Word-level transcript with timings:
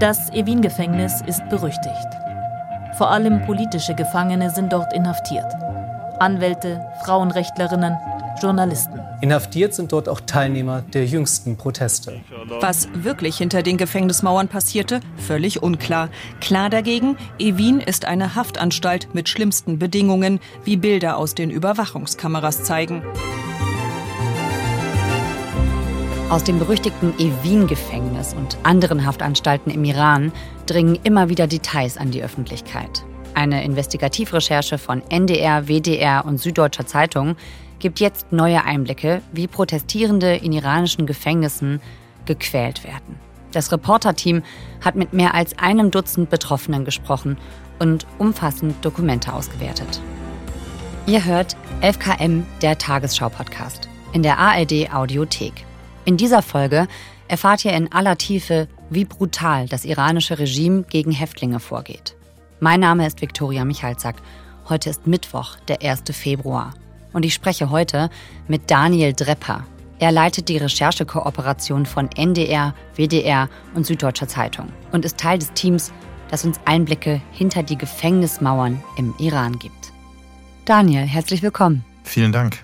Das 0.00 0.30
Evin-Gefängnis 0.30 1.20
ist 1.26 1.46
berüchtigt. 1.50 2.08
Vor 2.96 3.10
allem 3.10 3.44
politische 3.44 3.94
Gefangene 3.94 4.48
sind 4.48 4.72
dort 4.72 4.94
inhaftiert. 4.94 5.44
Anwälte, 6.18 6.80
Frauenrechtlerinnen, 7.04 7.98
Journalisten. 8.40 8.98
Inhaftiert 9.20 9.74
sind 9.74 9.92
dort 9.92 10.08
auch 10.08 10.22
Teilnehmer 10.22 10.80
der 10.80 11.04
jüngsten 11.04 11.58
Proteste. 11.58 12.18
Was 12.60 12.88
wirklich 12.94 13.36
hinter 13.36 13.62
den 13.62 13.76
Gefängnismauern 13.76 14.48
passierte, 14.48 15.00
völlig 15.18 15.62
unklar. 15.62 16.08
Klar 16.40 16.70
dagegen, 16.70 17.18
Evin 17.38 17.80
ist 17.80 18.06
eine 18.06 18.34
Haftanstalt 18.34 19.14
mit 19.14 19.28
schlimmsten 19.28 19.78
Bedingungen, 19.78 20.40
wie 20.64 20.78
Bilder 20.78 21.18
aus 21.18 21.34
den 21.34 21.50
Überwachungskameras 21.50 22.64
zeigen. 22.64 23.02
Aus 26.30 26.44
dem 26.44 26.60
berüchtigten 26.60 27.12
Evin-Gefängnis 27.18 28.34
und 28.34 28.56
anderen 28.62 29.04
Haftanstalten 29.04 29.68
im 29.68 29.82
Iran 29.82 30.30
dringen 30.66 30.96
immer 31.02 31.28
wieder 31.28 31.48
Details 31.48 31.96
an 31.98 32.12
die 32.12 32.22
Öffentlichkeit. 32.22 33.04
Eine 33.34 33.64
Investigativrecherche 33.64 34.78
von 34.78 35.02
NDR, 35.10 35.66
WDR 35.66 36.24
und 36.24 36.38
Süddeutscher 36.38 36.86
Zeitung 36.86 37.34
gibt 37.80 37.98
jetzt 37.98 38.30
neue 38.30 38.62
Einblicke, 38.62 39.22
wie 39.32 39.48
Protestierende 39.48 40.36
in 40.36 40.52
iranischen 40.52 41.04
Gefängnissen 41.04 41.80
gequält 42.26 42.84
werden. 42.84 43.18
Das 43.50 43.72
Reporterteam 43.72 44.44
hat 44.84 44.94
mit 44.94 45.12
mehr 45.12 45.34
als 45.34 45.58
einem 45.58 45.90
Dutzend 45.90 46.30
Betroffenen 46.30 46.84
gesprochen 46.84 47.38
und 47.80 48.06
umfassend 48.18 48.84
Dokumente 48.84 49.32
ausgewertet. 49.32 50.00
Ihr 51.06 51.24
hört 51.24 51.56
11KM, 51.80 52.44
der 52.62 52.78
Tagesschau-Podcast, 52.78 53.88
in 54.12 54.22
der 54.22 54.38
ARD 54.38 54.94
Audiothek. 54.94 55.64
In 56.10 56.16
dieser 56.16 56.42
Folge 56.42 56.88
erfahrt 57.28 57.64
ihr 57.64 57.72
in 57.72 57.92
aller 57.92 58.18
Tiefe, 58.18 58.66
wie 58.90 59.04
brutal 59.04 59.68
das 59.68 59.84
iranische 59.84 60.40
Regime 60.40 60.82
gegen 60.82 61.12
Häftlinge 61.12 61.60
vorgeht. 61.60 62.16
Mein 62.58 62.80
Name 62.80 63.06
ist 63.06 63.22
Viktoria 63.22 63.64
Michalzack. 63.64 64.16
Heute 64.68 64.90
ist 64.90 65.06
Mittwoch, 65.06 65.54
der 65.68 65.82
1. 65.82 66.02
Februar. 66.10 66.74
Und 67.12 67.24
ich 67.24 67.32
spreche 67.32 67.70
heute 67.70 68.10
mit 68.48 68.72
Daniel 68.72 69.12
Drepper. 69.12 69.64
Er 70.00 70.10
leitet 70.10 70.48
die 70.48 70.56
Recherchekooperation 70.56 71.86
von 71.86 72.10
NDR, 72.16 72.74
WDR 72.96 73.48
und 73.76 73.86
Süddeutscher 73.86 74.26
Zeitung 74.26 74.72
und 74.90 75.04
ist 75.04 75.16
Teil 75.16 75.38
des 75.38 75.52
Teams, 75.52 75.92
das 76.28 76.44
uns 76.44 76.58
Einblicke 76.64 77.22
hinter 77.30 77.62
die 77.62 77.78
Gefängnismauern 77.78 78.82
im 78.96 79.14
Iran 79.20 79.60
gibt. 79.60 79.92
Daniel, 80.64 81.04
herzlich 81.04 81.40
willkommen. 81.40 81.84
Vielen 82.02 82.32
Dank. 82.32 82.58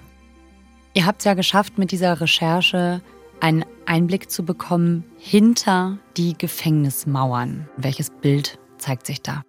Ihr 0.94 1.06
habt 1.06 1.20
es 1.20 1.26
ja 1.26 1.34
geschafft, 1.34 1.78
mit 1.78 1.92
dieser 1.92 2.20
Recherche 2.20 3.02
einen 3.40 3.64
Einblick 3.86 4.30
zu 4.30 4.44
bekommen 4.44 5.04
hinter 5.18 5.98
die 6.16 6.36
Gefängnismauern. 6.36 7.68
Welches 7.76 8.10
Bild 8.10 8.58
zeigt 8.78 9.06
sich 9.06 9.22
da? 9.22 9.42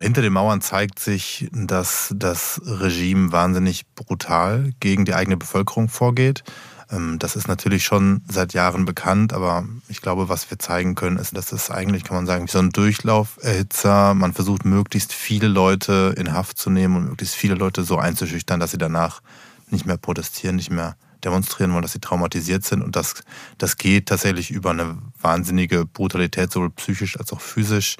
Hinter 0.00 0.22
den 0.22 0.32
Mauern 0.32 0.60
zeigt 0.60 0.98
sich, 0.98 1.48
dass 1.52 2.12
das 2.16 2.60
Regime 2.64 3.30
wahnsinnig 3.30 3.84
brutal 3.94 4.72
gegen 4.80 5.04
die 5.04 5.14
eigene 5.14 5.36
Bevölkerung 5.36 5.88
vorgeht. 5.88 6.42
Ähm, 6.90 7.18
das 7.20 7.36
ist 7.36 7.46
natürlich 7.46 7.84
schon 7.84 8.22
seit 8.28 8.52
Jahren 8.52 8.84
bekannt, 8.84 9.32
aber 9.32 9.64
ich 9.88 10.02
glaube, 10.02 10.28
was 10.28 10.50
wir 10.50 10.58
zeigen 10.58 10.96
können, 10.96 11.18
ist, 11.18 11.36
dass 11.36 11.52
es 11.52 11.70
eigentlich, 11.70 12.02
kann 12.02 12.16
man 12.16 12.26
sagen, 12.26 12.46
wie 12.46 12.50
so 12.50 12.58
ein 12.58 12.70
Durchlauferhitzer. 12.70 14.14
Man 14.14 14.32
versucht, 14.32 14.64
möglichst 14.64 15.12
viele 15.12 15.46
Leute 15.46 16.14
in 16.16 16.32
Haft 16.32 16.58
zu 16.58 16.68
nehmen 16.68 16.96
und 16.96 17.04
möglichst 17.04 17.36
viele 17.36 17.54
Leute 17.54 17.84
so 17.84 17.96
einzuschüchtern, 17.96 18.58
dass 18.58 18.72
sie 18.72 18.78
danach 18.78 19.22
nicht 19.70 19.86
mehr 19.86 19.96
protestieren, 19.96 20.56
nicht 20.56 20.70
mehr 20.70 20.96
demonstrieren 21.24 21.72
wollen, 21.72 21.82
dass 21.82 21.92
sie 21.92 22.00
traumatisiert 22.00 22.64
sind. 22.64 22.82
Und 22.82 22.96
das, 22.96 23.22
das 23.58 23.76
geht 23.76 24.06
tatsächlich 24.06 24.50
über 24.50 24.70
eine 24.70 24.98
wahnsinnige 25.20 25.86
Brutalität, 25.86 26.52
sowohl 26.52 26.70
psychisch 26.70 27.18
als 27.18 27.32
auch 27.32 27.40
physisch. 27.40 27.96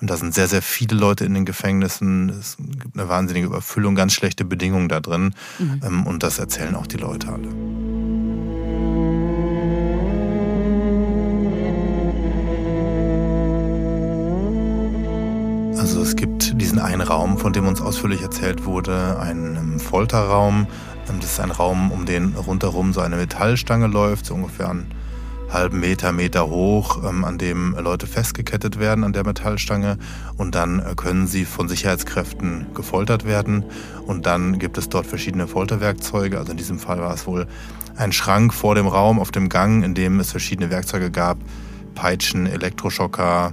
Und 0.00 0.10
da 0.10 0.16
sind 0.16 0.34
sehr, 0.34 0.48
sehr 0.48 0.62
viele 0.62 0.96
Leute 0.96 1.24
in 1.24 1.32
den 1.32 1.44
Gefängnissen. 1.44 2.28
Es 2.30 2.56
gibt 2.56 2.98
eine 2.98 3.08
wahnsinnige 3.08 3.46
Überfüllung, 3.46 3.94
ganz 3.94 4.12
schlechte 4.12 4.44
Bedingungen 4.44 4.88
da 4.88 5.00
drin. 5.00 5.34
Mhm. 5.60 5.80
Ähm, 5.84 6.06
und 6.06 6.24
das 6.24 6.38
erzählen 6.40 6.74
auch 6.74 6.88
die 6.88 6.96
Leute 6.96 7.28
alle. 7.28 7.48
Also 15.78 16.00
es 16.00 16.16
gibt 16.16 16.60
diesen 16.60 16.78
einen 16.78 17.00
Raum, 17.00 17.38
von 17.38 17.52
dem 17.52 17.66
uns 17.66 17.80
ausführlich 17.80 18.22
erzählt 18.22 18.64
wurde, 18.64 19.18
einen 19.18 19.80
Folterraum. 19.80 20.66
Ähm, 21.08 21.20
das 21.20 21.32
ist 21.32 21.40
ein 21.40 21.50
Raum, 21.50 21.90
um 21.90 22.06
den 22.06 22.34
rundherum 22.34 22.92
so 22.92 23.00
eine 23.00 23.16
Metallstange 23.16 23.86
läuft, 23.86 24.26
so 24.26 24.34
ungefähr 24.34 24.70
ein 24.70 24.86
halben 25.52 25.80
Meter, 25.80 26.12
Meter 26.12 26.48
hoch, 26.48 27.02
ähm, 27.04 27.24
an 27.24 27.38
dem 27.38 27.76
Leute 27.78 28.06
festgekettet 28.06 28.78
werden 28.78 29.04
an 29.04 29.12
der 29.12 29.24
Metallstange. 29.24 29.98
Und 30.36 30.54
dann 30.54 30.80
äh, 30.80 30.94
können 30.96 31.26
sie 31.26 31.44
von 31.44 31.68
Sicherheitskräften 31.68 32.66
gefoltert 32.74 33.24
werden. 33.24 33.64
Und 34.06 34.26
dann 34.26 34.58
gibt 34.58 34.78
es 34.78 34.88
dort 34.88 35.06
verschiedene 35.06 35.46
Folterwerkzeuge. 35.46 36.38
Also 36.38 36.52
in 36.52 36.58
diesem 36.58 36.78
Fall 36.78 37.00
war 37.00 37.12
es 37.12 37.26
wohl 37.26 37.46
ein 37.96 38.12
Schrank 38.12 38.54
vor 38.54 38.74
dem 38.74 38.86
Raum 38.86 39.20
auf 39.20 39.30
dem 39.30 39.48
Gang, 39.48 39.84
in 39.84 39.94
dem 39.94 40.20
es 40.20 40.30
verschiedene 40.30 40.70
Werkzeuge 40.70 41.10
gab, 41.10 41.38
Peitschen, 41.94 42.46
Elektroschocker, 42.46 43.52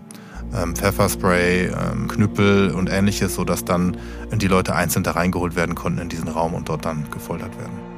ähm, 0.55 0.75
Pfefferspray, 0.75 1.67
ähm, 1.67 2.07
Knüppel 2.07 2.71
und 2.71 2.89
ähnliches, 2.89 3.35
sodass 3.35 3.65
dann 3.65 3.97
die 4.33 4.47
Leute 4.47 4.75
einzeln 4.75 5.03
da 5.03 5.11
reingeholt 5.11 5.55
werden 5.55 5.75
konnten 5.75 5.99
in 5.99 6.09
diesen 6.09 6.27
Raum 6.27 6.53
und 6.53 6.69
dort 6.69 6.85
dann 6.85 7.05
gefoltert 7.11 7.57
werden. 7.57 7.88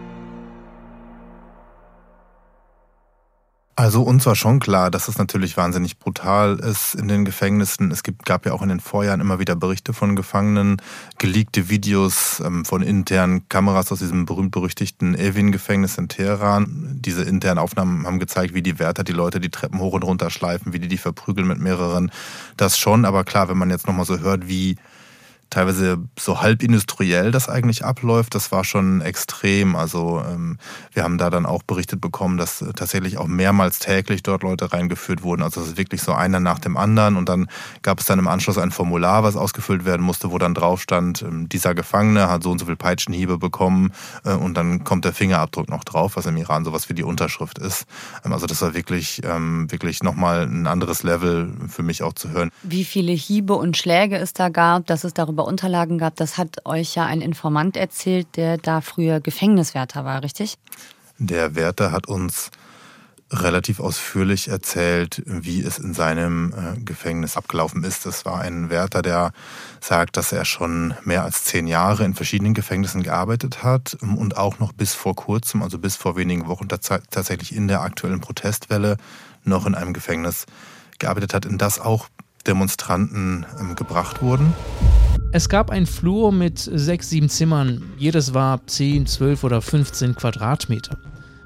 Also 3.75 4.03
uns 4.03 4.25
war 4.25 4.35
schon 4.35 4.59
klar, 4.59 4.91
dass 4.91 5.07
es 5.07 5.17
natürlich 5.17 5.55
wahnsinnig 5.55 5.97
brutal 5.97 6.59
ist 6.59 6.93
in 6.93 7.07
den 7.07 7.23
Gefängnissen. 7.23 7.89
Es 7.89 8.03
gibt, 8.03 8.25
gab 8.25 8.45
ja 8.45 8.51
auch 8.51 8.61
in 8.61 8.69
den 8.69 8.81
Vorjahren 8.81 9.21
immer 9.21 9.39
wieder 9.39 9.55
Berichte 9.55 9.93
von 9.93 10.15
Gefangenen, 10.15 10.81
geleakte 11.17 11.69
Videos 11.69 12.41
ähm, 12.45 12.65
von 12.65 12.81
internen 12.81 13.47
Kameras 13.47 13.91
aus 13.91 13.99
diesem 13.99 14.25
berühmt-berüchtigten 14.25 15.15
Evin-Gefängnis 15.15 15.97
in 15.97 16.09
Teheran. 16.09 16.99
Diese 16.99 17.23
internen 17.23 17.59
Aufnahmen 17.59 18.05
haben 18.05 18.19
gezeigt, 18.19 18.53
wie 18.53 18.61
die 18.61 18.77
Wärter 18.77 19.05
die 19.05 19.13
Leute 19.13 19.39
die 19.39 19.49
Treppen 19.49 19.79
hoch 19.79 19.93
und 19.93 20.03
runter 20.03 20.29
schleifen, 20.29 20.73
wie 20.73 20.79
die 20.79 20.89
die 20.89 20.97
verprügeln 20.97 21.47
mit 21.47 21.59
mehreren. 21.59 22.11
Das 22.57 22.77
schon, 22.77 23.05
aber 23.05 23.23
klar, 23.23 23.47
wenn 23.47 23.57
man 23.57 23.69
jetzt 23.69 23.87
nochmal 23.87 24.05
so 24.05 24.19
hört, 24.19 24.49
wie 24.49 24.75
teilweise 25.51 25.99
so 26.17 26.41
halb 26.41 26.63
industriell 26.63 27.31
das 27.31 27.49
eigentlich 27.49 27.85
abläuft, 27.85 28.33
das 28.33 28.51
war 28.51 28.63
schon 28.63 29.01
extrem. 29.01 29.75
Also 29.75 30.23
ähm, 30.27 30.57
wir 30.93 31.03
haben 31.03 31.17
da 31.17 31.29
dann 31.29 31.45
auch 31.45 31.61
berichtet 31.61 32.01
bekommen, 32.01 32.37
dass 32.37 32.65
tatsächlich 32.75 33.17
auch 33.17 33.27
mehrmals 33.27 33.79
täglich 33.79 34.23
dort 34.23 34.43
Leute 34.43 34.73
reingeführt 34.73 35.23
wurden. 35.23 35.43
Also 35.43 35.61
es 35.61 35.67
ist 35.67 35.77
wirklich 35.77 36.01
so 36.01 36.13
einer 36.13 36.39
nach 36.39 36.57
dem 36.57 36.77
anderen 36.77 37.17
und 37.17 37.27
dann 37.27 37.47
gab 37.81 37.99
es 37.99 38.05
dann 38.05 38.17
im 38.17 38.29
Anschluss 38.29 38.57
ein 38.57 38.71
Formular, 38.71 39.23
was 39.23 39.35
ausgefüllt 39.35 39.83
werden 39.83 40.01
musste, 40.01 40.31
wo 40.31 40.37
dann 40.37 40.53
drauf 40.53 40.81
stand, 40.81 41.21
ähm, 41.21 41.49
dieser 41.49 41.75
Gefangene 41.75 42.29
hat 42.29 42.43
so 42.43 42.51
und 42.51 42.59
so 42.59 42.65
viel 42.65 42.77
Peitschenhiebe 42.77 43.37
bekommen 43.37 43.91
äh, 44.23 44.33
und 44.33 44.55
dann 44.55 44.85
kommt 44.85 45.03
der 45.03 45.13
Fingerabdruck 45.13 45.69
noch 45.69 45.83
drauf, 45.83 46.15
was 46.15 46.25
im 46.25 46.37
Iran 46.37 46.63
sowas 46.63 46.87
wie 46.87 46.93
die 46.93 47.03
Unterschrift 47.03 47.59
ist. 47.59 47.85
Ähm, 48.23 48.31
also 48.31 48.47
das 48.47 48.61
war 48.61 48.73
wirklich, 48.73 49.21
ähm, 49.25 49.69
wirklich 49.69 50.01
nochmal 50.01 50.43
ein 50.43 50.65
anderes 50.65 51.03
Level 51.03 51.53
für 51.67 51.83
mich 51.83 52.03
auch 52.03 52.13
zu 52.13 52.29
hören. 52.29 52.51
Wie 52.63 52.85
viele 52.85 53.11
Hiebe 53.11 53.53
und 53.53 53.75
Schläge 53.75 54.15
es 54.15 54.31
da 54.31 54.47
gab, 54.47 54.87
dass 54.87 55.03
es 55.03 55.13
darüber 55.13 55.40
Unterlagen 55.45 55.97
gab, 55.97 56.15
das 56.15 56.37
hat 56.37 56.65
euch 56.65 56.95
ja 56.95 57.05
ein 57.05 57.21
Informant 57.21 57.77
erzählt, 57.77 58.27
der 58.35 58.57
da 58.57 58.81
früher 58.81 59.19
Gefängniswärter 59.19 60.05
war, 60.05 60.23
richtig? 60.23 60.57
Der 61.17 61.55
Wärter 61.55 61.91
hat 61.91 62.07
uns 62.07 62.51
relativ 63.31 63.79
ausführlich 63.79 64.49
erzählt, 64.49 65.23
wie 65.25 65.61
es 65.61 65.79
in 65.79 65.93
seinem 65.93 66.53
äh, 66.53 66.79
Gefängnis 66.81 67.37
abgelaufen 67.37 67.83
ist. 67.83 68.05
Es 68.05 68.25
war 68.25 68.41
ein 68.41 68.69
Wärter, 68.69 69.01
der 69.01 69.31
sagt, 69.79 70.17
dass 70.17 70.31
er 70.31 70.43
schon 70.43 70.93
mehr 71.03 71.23
als 71.23 71.45
zehn 71.45 71.67
Jahre 71.67 72.03
in 72.03 72.13
verschiedenen 72.13 72.53
Gefängnissen 72.53 73.03
gearbeitet 73.03 73.63
hat 73.63 73.97
und 74.01 74.37
auch 74.37 74.59
noch 74.59 74.73
bis 74.73 74.93
vor 74.93 75.15
kurzem, 75.15 75.63
also 75.63 75.79
bis 75.79 75.95
vor 75.95 76.17
wenigen 76.17 76.47
Wochen 76.47 76.67
tatsächlich 76.67 77.55
in 77.55 77.67
der 77.67 77.81
aktuellen 77.81 78.19
Protestwelle 78.19 78.97
noch 79.43 79.65
in 79.65 79.75
einem 79.75 79.93
Gefängnis 79.93 80.45
gearbeitet 80.99 81.33
hat, 81.33 81.45
in 81.45 81.57
das 81.57 81.79
auch 81.79 82.09
Demonstranten 82.45 83.45
ähm, 83.59 83.75
gebracht 83.75 84.21
wurden. 84.21 84.53
Es 85.33 85.47
gab 85.47 85.69
ein 85.69 85.85
Flur 85.85 86.33
mit 86.33 86.59
sechs, 86.59 87.09
sieben 87.09 87.29
Zimmern. 87.29 87.81
Jedes 87.97 88.33
war 88.33 88.67
10, 88.67 89.05
12 89.05 89.45
oder 89.45 89.61
15 89.61 90.13
Quadratmeter. 90.13 90.97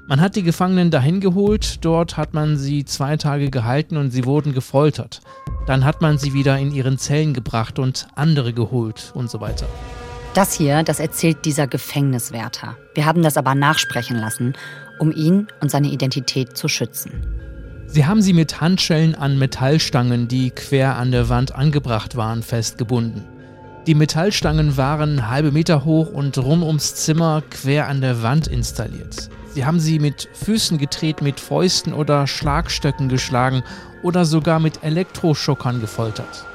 Man 0.08 0.20
hat 0.20 0.34
die 0.34 0.42
Gefangenen 0.42 0.90
dahin 0.90 1.20
geholt, 1.20 1.84
dort 1.84 2.16
hat 2.16 2.34
man 2.34 2.56
sie 2.56 2.84
zwei 2.84 3.16
Tage 3.16 3.48
gehalten 3.48 3.96
und 3.96 4.10
sie 4.10 4.24
wurden 4.24 4.52
gefoltert. 4.54 5.20
Dann 5.68 5.84
hat 5.84 6.02
man 6.02 6.18
sie 6.18 6.32
wieder 6.32 6.58
in 6.58 6.74
ihren 6.74 6.98
Zellen 6.98 7.32
gebracht 7.32 7.78
und 7.78 8.08
andere 8.16 8.52
geholt 8.52 9.12
und 9.14 9.30
so 9.30 9.40
weiter. 9.40 9.66
Das 10.34 10.52
hier, 10.52 10.82
das 10.82 10.98
erzählt 10.98 11.44
dieser 11.44 11.68
Gefängniswärter. 11.68 12.76
Wir 12.94 13.06
haben 13.06 13.22
das 13.22 13.36
aber 13.36 13.54
nachsprechen 13.54 14.16
lassen, 14.16 14.54
um 14.98 15.12
ihn 15.12 15.46
und 15.60 15.70
seine 15.70 15.88
Identität 15.88 16.56
zu 16.56 16.66
schützen. 16.66 17.12
Sie 17.86 18.04
haben 18.04 18.20
sie 18.20 18.32
mit 18.32 18.60
Handschellen 18.60 19.14
an 19.14 19.38
Metallstangen, 19.38 20.26
die 20.26 20.50
quer 20.50 20.96
an 20.96 21.12
der 21.12 21.28
Wand 21.28 21.54
angebracht 21.54 22.16
waren, 22.16 22.42
festgebunden. 22.42 23.35
Die 23.86 23.94
Metallstangen 23.94 24.76
waren 24.76 25.28
halbe 25.28 25.52
Meter 25.52 25.84
hoch 25.84 26.10
und 26.10 26.36
rum 26.38 26.64
ums 26.64 26.96
Zimmer 26.96 27.44
quer 27.48 27.86
an 27.86 28.00
der 28.00 28.20
Wand 28.20 28.48
installiert. 28.48 29.30
Sie 29.54 29.64
haben 29.64 29.78
sie 29.78 30.00
mit 30.00 30.28
Füßen 30.32 30.76
getreten, 30.76 31.22
mit 31.22 31.38
Fäusten 31.38 31.92
oder 31.92 32.26
Schlagstöcken 32.26 33.08
geschlagen 33.08 33.62
oder 34.02 34.24
sogar 34.24 34.58
mit 34.58 34.82
Elektroschockern 34.82 35.80
gefoltert. 35.80 36.46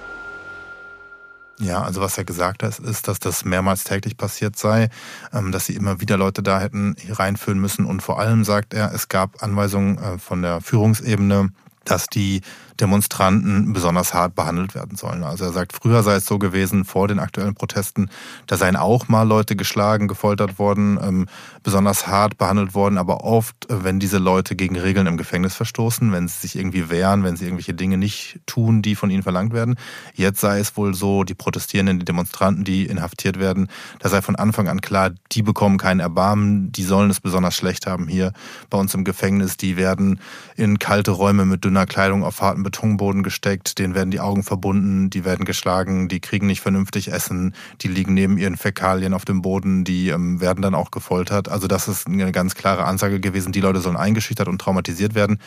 Ja, 1.58 1.82
also 1.84 2.02
was 2.02 2.18
er 2.18 2.26
gesagt 2.26 2.64
hat, 2.64 2.80
ist, 2.80 3.08
dass 3.08 3.20
das 3.20 3.46
mehrmals 3.46 3.86
täglich 3.86 4.18
passiert 4.18 4.58
sei, 4.58 4.90
ähm, 5.32 5.54
dass 5.54 5.68
sie 5.68 5.76
immer 5.76 6.02
wieder 6.02 6.18
Leute 6.18 6.44
da 6.44 6.60
hätten 6.60 6.98
reinführen 7.08 7.60
müssen 7.60 7.86
und 7.86 8.02
vor 8.02 8.20
allem 8.20 8.44
sagt 8.44 8.74
er, 8.74 8.94
es 8.94 9.08
gab 9.08 9.42
Anweisungen 9.42 9.98
äh, 10.00 10.18
von 10.18 10.42
der 10.42 10.60
Führungsebene, 10.60 11.50
dass 11.86 12.08
die 12.08 12.42
Demonstranten 12.82 13.74
besonders 13.74 14.14
hart 14.14 14.36
behandelt 14.36 14.74
werden 14.74 14.98
sollen. 14.98 15.24
Also 15.24 15.46
er 15.46 15.54
sagt, 15.54 15.74
früher 15.74 16.02
sei 16.02 16.16
es 16.16 16.26
so 16.26 16.40
gewesen, 16.40 16.84
vor 16.84 17.08
den 17.08 17.20
aktuellen 17.20 17.54
Protesten, 17.54 18.10
da 18.48 18.58
seien 18.58 18.76
auch 18.76 19.08
mal 19.08 19.24
Leute 19.24 19.56
geschlagen, 19.56 20.08
gefoltert 20.08 20.58
worden, 20.58 21.00
ähm, 21.02 21.28
besonders 21.62 22.08
hart 22.08 22.40
behandelt 22.40 22.74
worden, 22.74 22.98
aber 22.98 23.24
oft, 23.24 23.70
äh, 23.70 23.84
wenn 23.84 24.00
diese 24.00 24.18
Leute 24.18 24.56
gegen 24.56 24.78
Regeln 24.78 25.06
im 25.06 25.18
Gefängnis 25.18 25.56
verstoßen, 25.56 26.12
wenn 26.12 26.28
sie 26.28 26.40
sich 26.40 26.56
irgendwie 26.56 26.90
wehren, 26.90 27.24
wenn 27.24 27.36
sie 27.36 27.46
irgendwelche 27.46 27.76
Dinge 27.76 27.98
nicht 27.98 28.40
tun, 28.48 28.82
die 28.82 28.96
von 28.96 29.12
ihnen 29.12 29.24
verlangt 29.24 29.54
werden. 29.54 29.76
Jetzt 30.16 30.42
sei 30.42 30.60
es 30.60 30.76
wohl 30.76 30.96
so, 30.96 31.24
die 31.24 31.36
Protestierenden, 31.36 32.00
die 32.00 32.06
Demonstranten, 32.06 32.64
die 32.64 32.88
inhaftiert 32.88 33.40
werden, 33.40 33.68
da 34.00 34.10
sei 34.10 34.24
von 34.24 34.36
Anfang 34.36 34.68
an 34.68 34.82
klar, 34.82 35.12
die 35.32 35.44
bekommen 35.44 35.78
keinen 35.78 36.00
Erbarmen, 36.00 36.72
die 36.72 36.84
sollen 36.84 37.12
es 37.12 37.20
besonders 37.20 37.56
schlecht 37.56 37.86
haben 37.86 38.08
hier 38.08 38.34
bei 38.72 38.80
uns 38.80 38.94
im 38.96 39.04
Gefängnis, 39.04 39.56
die 39.58 39.78
werden 39.78 40.20
in 40.56 40.80
kalte 40.80 41.12
Räume 41.12 41.46
mit 41.46 41.64
dünner 41.64 41.86
Kleidung 41.86 42.24
auf 42.24 42.42
harten 42.42 42.64
Betonboden 42.72 43.22
gesteckt, 43.22 43.78
denen 43.80 43.96
werden 43.96 44.12
die 44.12 44.22
Augen 44.22 44.44
verbunden, 44.44 45.10
die 45.10 45.26
werden 45.26 45.44
geschlagen, 45.46 46.08
die 46.08 46.22
kriegen 46.22 46.48
nicht 46.48 46.62
vernünftig 46.62 47.12
Essen, 47.12 47.54
die 47.82 47.90
liegen 47.90 48.14
neben 48.14 48.38
ihren 48.38 48.56
Fäkalien 48.56 49.14
auf 49.14 49.26
dem 49.26 49.42
Boden, 49.42 49.84
die 49.84 50.08
ähm, 50.08 50.40
werden 50.40 50.62
dann 50.62 50.74
auch 50.74 50.90
gefoltert. 50.90 51.50
Also 51.50 51.68
das 51.68 51.90
ist 51.90 52.08
eine 52.08 52.32
ganz 52.32 52.56
klare 52.56 52.86
Ansage 52.86 53.20
gewesen, 53.20 53.52
die 53.52 53.60
Leute 53.60 53.82
sollen 53.82 53.98
eingeschüchtert 53.98 54.48
und 54.48 54.60
traumatisiert 54.60 55.16
werden, 55.16 55.40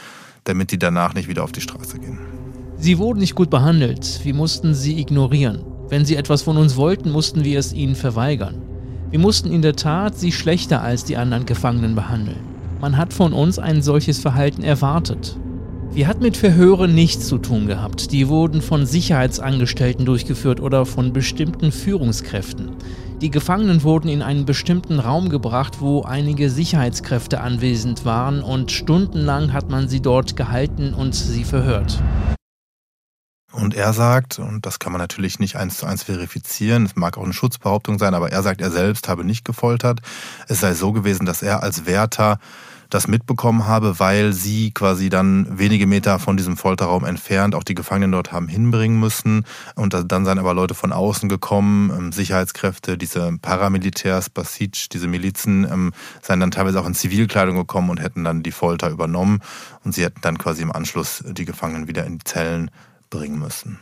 damit 0.44 0.70
die 0.70 0.78
danach 0.78 1.14
nicht 1.14 1.28
wieder 1.28 1.42
auf 1.42 1.52
die 1.52 1.62
Straße 1.62 1.98
gehen. 1.98 2.18
Sie 2.76 2.98
wurden 2.98 3.20
nicht 3.20 3.34
gut 3.34 3.48
behandelt, 3.48 4.20
wir 4.22 4.34
mussten 4.34 4.74
sie 4.74 5.00
ignorieren. 5.00 5.64
Wenn 5.88 6.04
sie 6.04 6.16
etwas 6.16 6.42
von 6.42 6.58
uns 6.58 6.76
wollten, 6.76 7.10
mussten 7.10 7.42
wir 7.42 7.58
es 7.58 7.72
ihnen 7.72 7.94
verweigern. 7.94 8.60
Wir 9.10 9.18
mussten 9.18 9.50
in 9.50 9.62
der 9.62 9.76
Tat 9.76 10.18
sie 10.18 10.32
schlechter 10.32 10.82
als 10.82 11.04
die 11.04 11.16
anderen 11.16 11.46
Gefangenen 11.46 11.94
behandeln. 11.94 12.40
Man 12.80 12.98
hat 12.98 13.14
von 13.14 13.32
uns 13.32 13.58
ein 13.58 13.80
solches 13.80 14.18
Verhalten 14.18 14.62
erwartet. 14.62 15.38
Wir 15.94 16.08
hatten 16.08 16.24
mit 16.24 16.36
Verhören 16.36 16.92
nichts 16.92 17.28
zu 17.28 17.38
tun 17.38 17.68
gehabt. 17.68 18.10
Die 18.10 18.26
wurden 18.26 18.62
von 18.62 18.84
Sicherheitsangestellten 18.84 20.04
durchgeführt 20.04 20.58
oder 20.58 20.86
von 20.86 21.12
bestimmten 21.12 21.70
Führungskräften. 21.70 22.72
Die 23.20 23.30
Gefangenen 23.30 23.84
wurden 23.84 24.08
in 24.08 24.20
einen 24.20 24.44
bestimmten 24.44 24.98
Raum 24.98 25.28
gebracht, 25.28 25.80
wo 25.80 26.02
einige 26.02 26.50
Sicherheitskräfte 26.50 27.40
anwesend 27.40 28.04
waren 28.04 28.42
und 28.42 28.72
stundenlang 28.72 29.52
hat 29.52 29.70
man 29.70 29.88
sie 29.88 30.02
dort 30.02 30.34
gehalten 30.34 30.94
und 30.94 31.14
sie 31.14 31.44
verhört. 31.44 32.02
Und 33.52 33.74
er 33.74 33.92
sagt, 33.92 34.40
und 34.40 34.66
das 34.66 34.80
kann 34.80 34.90
man 34.90 35.00
natürlich 35.00 35.38
nicht 35.38 35.54
eins 35.54 35.78
zu 35.78 35.86
eins 35.86 36.02
verifizieren, 36.02 36.86
es 36.86 36.96
mag 36.96 37.16
auch 37.16 37.22
eine 37.22 37.32
Schutzbehauptung 37.32 38.00
sein, 38.00 38.14
aber 38.14 38.32
er 38.32 38.42
sagt, 38.42 38.60
er 38.60 38.72
selbst 38.72 39.08
habe 39.08 39.22
nicht 39.22 39.44
gefoltert. 39.44 40.00
Es 40.48 40.58
sei 40.58 40.74
so 40.74 40.90
gewesen, 40.90 41.24
dass 41.24 41.40
er 41.40 41.62
als 41.62 41.86
Wärter 41.86 42.40
das 42.94 43.08
mitbekommen 43.08 43.66
habe, 43.66 43.98
weil 43.98 44.32
sie 44.32 44.70
quasi 44.70 45.08
dann 45.08 45.58
wenige 45.58 45.86
Meter 45.86 46.20
von 46.20 46.36
diesem 46.36 46.56
Folterraum 46.56 47.04
entfernt 47.04 47.56
auch 47.56 47.64
die 47.64 47.74
Gefangenen 47.74 48.12
dort 48.12 48.30
haben 48.30 48.46
hinbringen 48.46 49.00
müssen. 49.00 49.44
Und 49.74 49.94
dann 49.94 50.24
seien 50.24 50.38
aber 50.38 50.54
Leute 50.54 50.74
von 50.74 50.92
außen 50.92 51.28
gekommen, 51.28 51.90
ähm, 51.90 52.12
Sicherheitskräfte, 52.12 52.96
diese 52.96 53.36
Paramilitärs, 53.42 54.30
Basij, 54.30 54.88
diese 54.92 55.08
Milizen, 55.08 55.64
ähm, 55.64 55.92
seien 56.22 56.38
dann 56.38 56.52
teilweise 56.52 56.80
auch 56.80 56.86
in 56.86 56.94
Zivilkleidung 56.94 57.56
gekommen 57.56 57.90
und 57.90 58.00
hätten 58.00 58.22
dann 58.22 58.44
die 58.44 58.52
Folter 58.52 58.90
übernommen. 58.90 59.40
Und 59.82 59.94
sie 59.94 60.04
hätten 60.04 60.20
dann 60.22 60.38
quasi 60.38 60.62
im 60.62 60.70
Anschluss 60.70 61.24
die 61.26 61.44
Gefangenen 61.44 61.88
wieder 61.88 62.04
in 62.04 62.18
die 62.18 62.24
Zellen 62.24 62.70
bringen 63.10 63.40
müssen. 63.40 63.78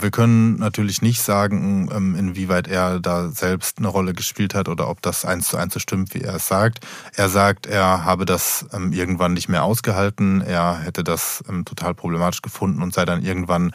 Wir 0.00 0.10
können 0.12 0.58
natürlich 0.58 1.02
nicht 1.02 1.20
sagen, 1.22 1.90
ähm, 1.92 2.14
inwieweit 2.14 2.68
er 2.68 3.00
da 3.00 3.30
selbst 3.30 3.78
eine 3.78 3.88
Rolle 3.88 4.14
gespielt 4.14 4.54
hat 4.54 4.68
oder 4.68 4.88
ob 4.88 5.02
das 5.02 5.24
eins 5.24 5.48
zu 5.48 5.56
eins 5.56 5.74
so 5.74 5.80
stimmt, 5.80 6.14
wie 6.14 6.20
er 6.20 6.36
es 6.36 6.46
sagt. 6.46 6.80
Er 7.16 7.28
sagt, 7.28 7.66
er 7.66 8.04
habe 8.04 8.24
das 8.24 8.66
ähm, 8.72 8.92
irgendwann 8.92 9.32
nicht 9.32 9.48
mehr 9.48 9.64
ausgehalten, 9.64 10.40
er 10.40 10.78
hätte 10.78 11.02
das 11.02 11.42
ähm, 11.48 11.64
total 11.64 11.94
problematisch 11.94 12.42
gefunden 12.42 12.80
und 12.82 12.94
sei 12.94 13.04
dann 13.04 13.22
irgendwann 13.22 13.72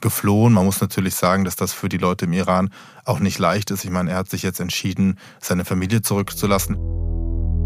geflohen. 0.00 0.54
Man 0.54 0.64
muss 0.64 0.80
natürlich 0.80 1.14
sagen, 1.14 1.44
dass 1.44 1.56
das 1.56 1.72
für 1.72 1.90
die 1.90 1.98
Leute 1.98 2.24
im 2.24 2.32
Iran 2.32 2.70
auch 3.04 3.20
nicht 3.20 3.38
leicht 3.38 3.70
ist. 3.70 3.84
Ich 3.84 3.90
meine, 3.90 4.10
er 4.10 4.16
hat 4.16 4.30
sich 4.30 4.42
jetzt 4.42 4.60
entschieden, 4.60 5.18
seine 5.40 5.64
Familie 5.64 6.00
zurückzulassen. 6.00 6.76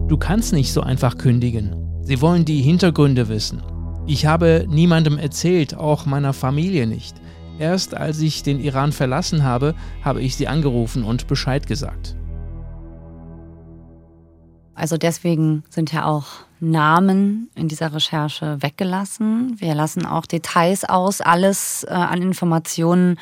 Du 0.08 0.16
kannst 0.18 0.52
nicht 0.52 0.72
so 0.72 0.80
einfach 0.80 1.16
kündigen. 1.16 1.76
Sie 2.02 2.20
wollen 2.20 2.44
die 2.44 2.60
Hintergründe 2.62 3.28
wissen. 3.28 3.62
Ich 4.06 4.26
habe 4.26 4.66
niemandem 4.68 5.18
erzählt, 5.18 5.76
auch 5.76 6.06
meiner 6.06 6.32
Familie 6.32 6.86
nicht. 6.88 7.14
Erst 7.60 7.94
als 7.94 8.18
ich 8.20 8.42
den 8.42 8.58
Iran 8.58 8.90
verlassen 8.90 9.44
habe, 9.44 9.74
habe 10.02 10.22
ich 10.22 10.34
sie 10.34 10.48
angerufen 10.48 11.04
und 11.04 11.26
Bescheid 11.26 11.66
gesagt. 11.66 12.16
Also 14.74 14.96
deswegen 14.96 15.62
sind 15.68 15.92
ja 15.92 16.06
auch 16.06 16.24
Namen 16.58 17.50
in 17.54 17.68
dieser 17.68 17.92
Recherche 17.92 18.62
weggelassen. 18.62 19.60
Wir 19.60 19.74
lassen 19.74 20.06
auch 20.06 20.24
Details 20.24 20.84
aus, 20.84 21.20
alles 21.20 21.84
äh, 21.84 21.90
an 21.92 22.22
Informationen, 22.22 23.18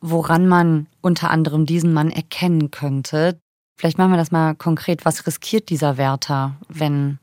woran 0.00 0.48
man 0.48 0.88
unter 1.00 1.30
anderem 1.30 1.64
diesen 1.64 1.92
Mann 1.92 2.10
erkennen 2.10 2.72
könnte. 2.72 3.38
Vielleicht 3.76 3.98
machen 3.98 4.10
wir 4.10 4.16
das 4.16 4.32
mal 4.32 4.56
konkret. 4.56 5.04
Was 5.04 5.28
riskiert 5.28 5.70
dieser 5.70 5.96
Wärter, 5.96 6.56
wenn 6.68 7.20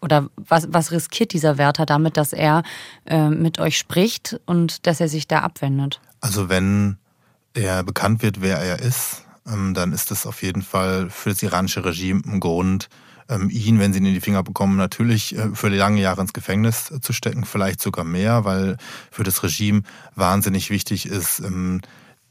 oder 0.00 0.28
was, 0.36 0.72
was 0.72 0.92
riskiert 0.92 1.32
dieser 1.32 1.58
Wärter 1.58 1.86
damit, 1.86 2.16
dass 2.16 2.32
er 2.32 2.62
äh, 3.06 3.28
mit 3.28 3.58
euch 3.58 3.78
spricht 3.78 4.40
und 4.46 4.86
dass 4.86 5.00
er 5.00 5.08
sich 5.08 5.26
da 5.26 5.40
abwendet? 5.40 6.00
Also 6.20 6.48
wenn 6.48 6.98
er 7.54 7.82
bekannt 7.82 8.22
wird, 8.22 8.40
wer 8.40 8.58
er 8.58 8.80
ist, 8.80 9.24
ähm, 9.46 9.74
dann 9.74 9.92
ist 9.92 10.10
das 10.10 10.26
auf 10.26 10.42
jeden 10.42 10.62
Fall 10.62 11.10
für 11.10 11.30
das 11.30 11.42
iranische 11.42 11.84
Regime 11.84 12.22
ein 12.26 12.40
Grund, 12.40 12.88
ähm, 13.28 13.50
ihn, 13.50 13.78
wenn 13.78 13.92
sie 13.92 13.98
ihn 13.98 14.06
in 14.06 14.14
die 14.14 14.20
Finger 14.20 14.42
bekommen, 14.42 14.76
natürlich 14.76 15.36
äh, 15.36 15.50
für 15.54 15.68
lange 15.68 16.00
Jahre 16.00 16.20
ins 16.20 16.32
Gefängnis 16.32 16.92
zu 17.00 17.12
stecken, 17.12 17.44
vielleicht 17.44 17.80
sogar 17.80 18.04
mehr, 18.04 18.44
weil 18.44 18.76
für 19.10 19.24
das 19.24 19.42
Regime 19.42 19.82
wahnsinnig 20.14 20.70
wichtig 20.70 21.06
ist, 21.06 21.40
ähm, 21.40 21.80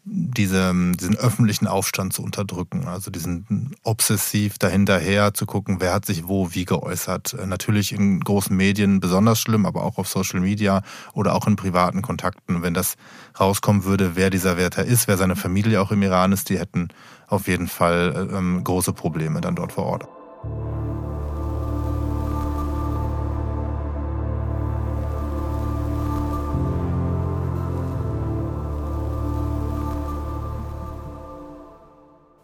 diese, 0.07 0.71
diesen 0.99 1.17
öffentlichen 1.17 1.65
Aufstand 1.65 2.13
zu 2.13 2.21
unterdrücken, 2.21 2.87
also 2.87 3.09
diesen 3.09 3.75
obsessiv 3.83 4.59
dahinterher 4.59 5.33
zu 5.33 5.47
gucken, 5.47 5.77
wer 5.79 5.93
hat 5.93 6.05
sich 6.05 6.27
wo 6.27 6.53
wie 6.53 6.65
geäußert. 6.65 7.33
Äh, 7.33 7.47
natürlich 7.47 7.91
in 7.91 8.19
großen 8.19 8.55
Medien 8.55 8.99
besonders 8.99 9.39
schlimm, 9.39 9.65
aber 9.65 9.83
auch 9.83 9.97
auf 9.97 10.07
Social 10.07 10.39
Media 10.39 10.83
oder 11.13 11.33
auch 11.33 11.47
in 11.47 11.55
privaten 11.55 12.03
Kontakten. 12.03 12.61
Wenn 12.61 12.75
das 12.75 12.95
rauskommen 13.39 13.83
würde, 13.83 14.15
wer 14.15 14.29
dieser 14.29 14.57
Wärter 14.57 14.85
ist, 14.85 15.07
wer 15.07 15.17
seine 15.17 15.35
Familie 15.35 15.81
auch 15.81 15.91
im 15.91 16.03
Iran 16.03 16.31
ist, 16.31 16.49
die 16.49 16.59
hätten 16.59 16.89
auf 17.27 17.47
jeden 17.47 17.67
Fall 17.67 18.29
äh, 18.31 18.37
ähm, 18.37 18.63
große 18.63 18.93
Probleme 18.93 19.41
dann 19.41 19.55
dort 19.55 19.73
vor 19.73 19.85
Ort. 19.85 20.07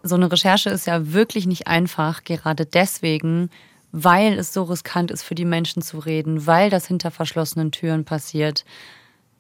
So 0.04 0.16
eine 0.16 0.32
Recherche 0.32 0.70
ist 0.70 0.88
ja 0.88 1.14
wirklich 1.14 1.48
nicht 1.48 1.68
einfach, 1.68 2.24
gerade 2.24 2.66
deswegen, 2.66 3.50
weil 3.92 4.38
es 4.38 4.54
so 4.54 4.64
riskant 4.64 5.12
ist, 5.12 5.24
für 5.24 5.36
die 5.36 5.46
Menschen 5.46 5.82
zu 5.82 6.00
reden, 6.00 6.46
weil 6.48 6.70
das 6.70 6.88
hinter 6.88 7.12
verschlossenen 7.12 7.72
Türen 7.72 8.06
passiert. 8.06 8.66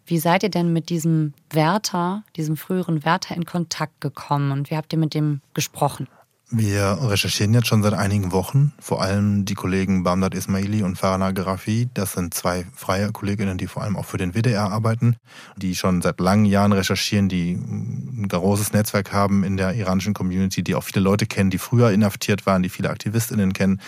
Wie 0.05 0.19
seid 0.19 0.43
ihr 0.43 0.49
denn 0.49 0.73
mit 0.73 0.89
diesem 0.89 1.33
Wärter, 1.49 2.23
diesem 2.35 2.57
früheren 2.57 3.05
Wärter 3.05 3.35
in 3.35 3.45
Kontakt 3.45 4.01
gekommen 4.01 4.51
und 4.51 4.69
wie 4.69 4.75
habt 4.75 4.91
ihr 4.93 4.99
mit 4.99 5.13
dem 5.13 5.41
gesprochen? 5.53 6.07
Wir 6.53 6.98
recherchieren 7.01 7.53
jetzt 7.53 7.67
schon 7.67 7.81
seit 7.81 7.93
einigen 7.93 8.34
Wochen, 8.34 8.74
vor 8.77 9.01
allem 9.01 9.46
die 9.46 9.53
Kollegen 9.53 10.03
Bamdad 10.03 10.36
Ismaili 10.36 10.84
und 10.84 10.98
Farana 10.98 11.31
Garafi. 11.31 11.88
Das 11.93 12.12
sind 12.12 12.34
zwei 12.34 12.65
freie 12.75 13.13
Kolleginnen, 13.13 13.58
die 13.58 13.67
vor 13.67 13.84
allem 13.84 13.96
auch 13.96 14.03
für 14.03 14.17
den 14.17 14.34
WDR 14.34 14.70
arbeiten, 14.70 15.15
die 15.55 15.77
schon 15.77 16.01
seit 16.01 16.20
langen 16.20 16.43
Jahren 16.43 16.74
recherchieren, 16.74 17.29
die 17.29 17.53
ein 17.53 18.27
großes 18.27 18.74
Netzwerk 18.74 19.13
haben 19.13 19.46
in 19.46 19.55
der 19.55 19.75
iranischen 19.75 20.13
Community, 20.13 20.62
die 20.62 20.75
auch 20.75 20.84
viele 20.84 21.00
Leute 21.00 21.25
kennen, 21.25 21.51
die 21.51 21.58
früher 21.58 21.89
inhaftiert 21.91 22.46
waren, 22.46 22.63
die 22.63 22.70
viele 22.70 22.89
AktivistInnen 22.89 23.53
kennen. 23.53 23.79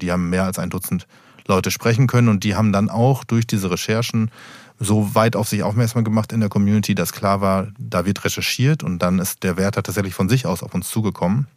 Die 0.00 0.12
haben 0.12 0.30
mehr 0.30 0.44
als 0.44 0.60
ein 0.60 0.70
Dutzend 0.70 1.08
Leute 1.48 1.72
sprechen 1.72 2.06
können 2.06 2.28
und 2.28 2.44
die 2.44 2.54
haben 2.54 2.72
dann 2.72 2.88
auch 2.88 3.24
durch 3.24 3.48
diese 3.48 3.68
Recherchen 3.68 4.30
so 4.78 5.16
weit 5.16 5.34
auf 5.34 5.48
sich 5.48 5.64
aufmerksam 5.64 6.04
gemacht 6.04 6.32
in 6.32 6.38
der 6.38 6.48
Community, 6.48 6.94
dass 6.94 7.12
klar 7.12 7.40
war, 7.40 7.66
da 7.80 8.06
wird 8.06 8.24
recherchiert 8.24 8.84
und 8.84 9.00
dann 9.00 9.18
ist 9.18 9.42
der 9.42 9.56
Wärter 9.56 9.82
tatsächlich 9.82 10.14
von 10.14 10.28
sich 10.28 10.46
aus 10.46 10.62
auf 10.62 10.72
uns 10.72 10.88
zugekommen 10.88 11.48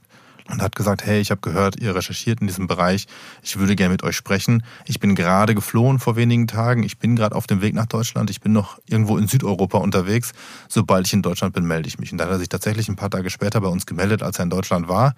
und 0.50 0.62
hat 0.62 0.76
gesagt, 0.76 1.06
hey, 1.06 1.20
ich 1.20 1.32
habe 1.32 1.42
gehört, 1.42 1.80
ihr 1.80 1.96
recherchiert 1.96 2.42
in 2.42 2.48
diesem 2.48 2.68
Bereich, 2.68 3.08
ich 3.42 3.58
würde 3.58 3.76
gerne 3.76 3.94
mit 3.94 4.04
euch 4.04 4.16
sprechen. 4.16 4.64
Ich 4.86 5.00
bin 5.00 5.16
gerade 5.16 5.56
geflohen 5.56 6.00
vor 6.00 6.16
wenigen 6.16 6.48
Tagen, 6.48 6.84
ich 6.84 7.00
bin 7.00 7.16
gerade 7.16 7.36
auf 7.36 7.48
dem 7.48 7.62
Weg 7.62 7.74
nach 7.74 7.88
Deutschland, 7.88 8.30
ich 8.30 8.42
bin 8.42 8.52
noch 8.54 8.80
irgendwo 8.88 9.18
in 9.18 9.28
Südeuropa 9.28 9.80
unterwegs. 9.80 10.34
Sobald 10.70 11.08
ich 11.08 11.14
in 11.14 11.22
Deutschland 11.22 11.54
bin, 11.54 11.66
melde 11.66 11.88
ich 11.88 11.98
mich. 11.98 12.12
Und 12.12 12.20
dann 12.20 12.28
hat 12.28 12.36
er 12.36 12.40
sich 12.40 12.50
tatsächlich 12.50 12.88
ein 12.90 12.96
paar 12.96 13.10
Tage 13.10 13.30
später 13.30 13.60
bei 13.62 13.68
uns 13.68 13.86
gemeldet, 13.86 14.22
als 14.22 14.40
er 14.40 14.44
in 14.44 14.50
Deutschland 14.50 14.88
war. 14.88 15.16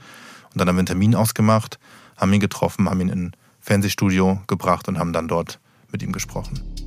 Und 0.54 0.60
dann 0.60 0.68
haben 0.68 0.76
wir 0.76 0.80
einen 0.80 0.88
Termin 0.88 1.16
ausgemacht, 1.16 1.78
haben 2.16 2.32
ihn 2.32 2.40
getroffen, 2.40 2.90
haben 2.90 3.02
ihn 3.02 3.10
in 3.10 3.32
Fernsehstudio 3.60 4.42
gebracht 4.48 4.88
und 4.88 4.98
haben 4.98 5.12
dann 5.12 5.28
dort 5.28 5.60
mit 5.92 6.02
ihm 6.02 6.14
gesprochen. 6.14 6.87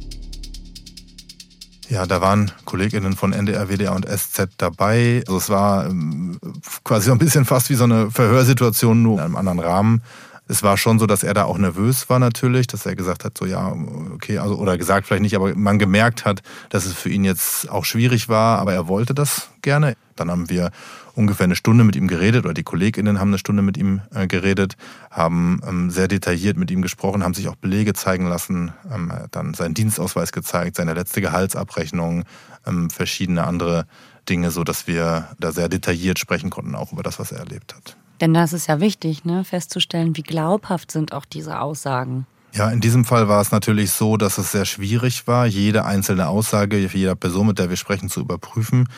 Ja, 1.90 2.06
da 2.06 2.20
waren 2.20 2.52
KollegInnen 2.66 3.16
von 3.16 3.32
NDR, 3.32 3.68
WDR 3.68 3.92
und 3.96 4.06
SZ 4.08 4.48
dabei. 4.58 5.24
Also 5.26 5.38
es 5.38 5.50
war 5.50 5.86
ähm, 5.86 6.38
quasi 6.84 7.06
so 7.06 7.12
ein 7.12 7.18
bisschen 7.18 7.44
fast 7.44 7.68
wie 7.68 7.74
so 7.74 7.82
eine 7.82 8.12
Verhörsituation, 8.12 9.02
nur 9.02 9.14
in 9.14 9.24
einem 9.24 9.36
anderen 9.36 9.58
Rahmen. 9.58 10.02
Es 10.46 10.62
war 10.62 10.76
schon 10.76 11.00
so, 11.00 11.06
dass 11.06 11.24
er 11.24 11.34
da 11.34 11.44
auch 11.44 11.58
nervös 11.58 12.08
war 12.08 12.20
natürlich, 12.20 12.68
dass 12.68 12.86
er 12.86 12.94
gesagt 12.94 13.24
hat, 13.24 13.36
so 13.36 13.44
ja, 13.44 13.74
okay, 14.14 14.38
also 14.38 14.54
oder 14.56 14.78
gesagt 14.78 15.08
vielleicht 15.08 15.22
nicht, 15.22 15.34
aber 15.34 15.52
man 15.56 15.80
gemerkt 15.80 16.24
hat, 16.24 16.42
dass 16.68 16.86
es 16.86 16.92
für 16.92 17.08
ihn 17.08 17.24
jetzt 17.24 17.68
auch 17.68 17.84
schwierig 17.84 18.28
war, 18.28 18.60
aber 18.60 18.72
er 18.72 18.86
wollte 18.86 19.12
das 19.12 19.48
gerne. 19.62 19.96
Dann 20.14 20.30
haben 20.30 20.48
wir 20.48 20.70
ungefähr 21.14 21.44
eine 21.44 21.56
Stunde 21.56 21.84
mit 21.84 21.96
ihm 21.96 22.08
geredet 22.08 22.44
oder 22.44 22.54
die 22.54 22.62
KollegInnen 22.62 23.18
haben 23.18 23.28
eine 23.28 23.38
Stunde 23.38 23.62
mit 23.62 23.76
ihm 23.76 24.02
äh, 24.14 24.26
geredet, 24.26 24.76
haben 25.10 25.60
ähm, 25.66 25.90
sehr 25.90 26.08
detailliert 26.08 26.56
mit 26.56 26.70
ihm 26.70 26.82
gesprochen, 26.82 27.22
haben 27.22 27.34
sich 27.34 27.48
auch 27.48 27.56
Belege 27.56 27.92
zeigen 27.94 28.26
lassen, 28.26 28.72
ähm, 28.92 29.12
dann 29.30 29.54
seinen 29.54 29.74
Dienstausweis 29.74 30.32
gezeigt, 30.32 30.76
seine 30.76 30.94
letzte 30.94 31.20
Gehaltsabrechnung, 31.20 32.24
ähm, 32.66 32.90
verschiedene 32.90 33.46
andere 33.46 33.86
Dinge, 34.28 34.50
so 34.50 34.64
dass 34.64 34.86
wir 34.86 35.28
da 35.38 35.52
sehr 35.52 35.68
detailliert 35.68 36.18
sprechen 36.18 36.50
konnten, 36.50 36.74
auch 36.74 36.92
über 36.92 37.02
das, 37.02 37.18
was 37.18 37.32
er 37.32 37.38
erlebt 37.38 37.74
hat. 37.74 37.96
Denn 38.20 38.34
das 38.34 38.52
ist 38.52 38.66
ja 38.66 38.80
wichtig, 38.80 39.24
ne? 39.24 39.44
festzustellen, 39.44 40.16
wie 40.16 40.22
glaubhaft 40.22 40.90
sind 40.90 41.12
auch 41.12 41.24
diese 41.24 41.60
Aussagen. 41.60 42.26
Ja, 42.52 42.68
in 42.70 42.80
diesem 42.80 43.04
Fall 43.04 43.28
war 43.28 43.40
es 43.40 43.52
natürlich 43.52 43.92
so, 43.92 44.16
dass 44.16 44.36
es 44.36 44.50
sehr 44.50 44.64
schwierig 44.64 45.28
war, 45.28 45.46
jede 45.46 45.84
einzelne 45.84 46.26
Aussage 46.26 46.78
jeder 46.78 47.14
Person, 47.14 47.46
mit 47.46 47.60
der 47.60 47.70
wir 47.70 47.76
sprechen, 47.76 48.08
zu 48.08 48.20
überprüfen. 48.20 48.88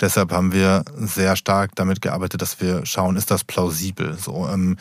Deshalb 0.00 0.32
haben 0.32 0.52
wir 0.52 0.84
sehr 0.96 1.36
stark 1.36 1.72
damit 1.74 2.00
gearbeitet, 2.00 2.40
dass 2.40 2.60
wir 2.60 2.86
schauen, 2.86 3.16
ist 3.16 3.30
das 3.30 3.44
plausibel? 3.44 4.16
So, 4.18 4.48
ähm, 4.48 4.78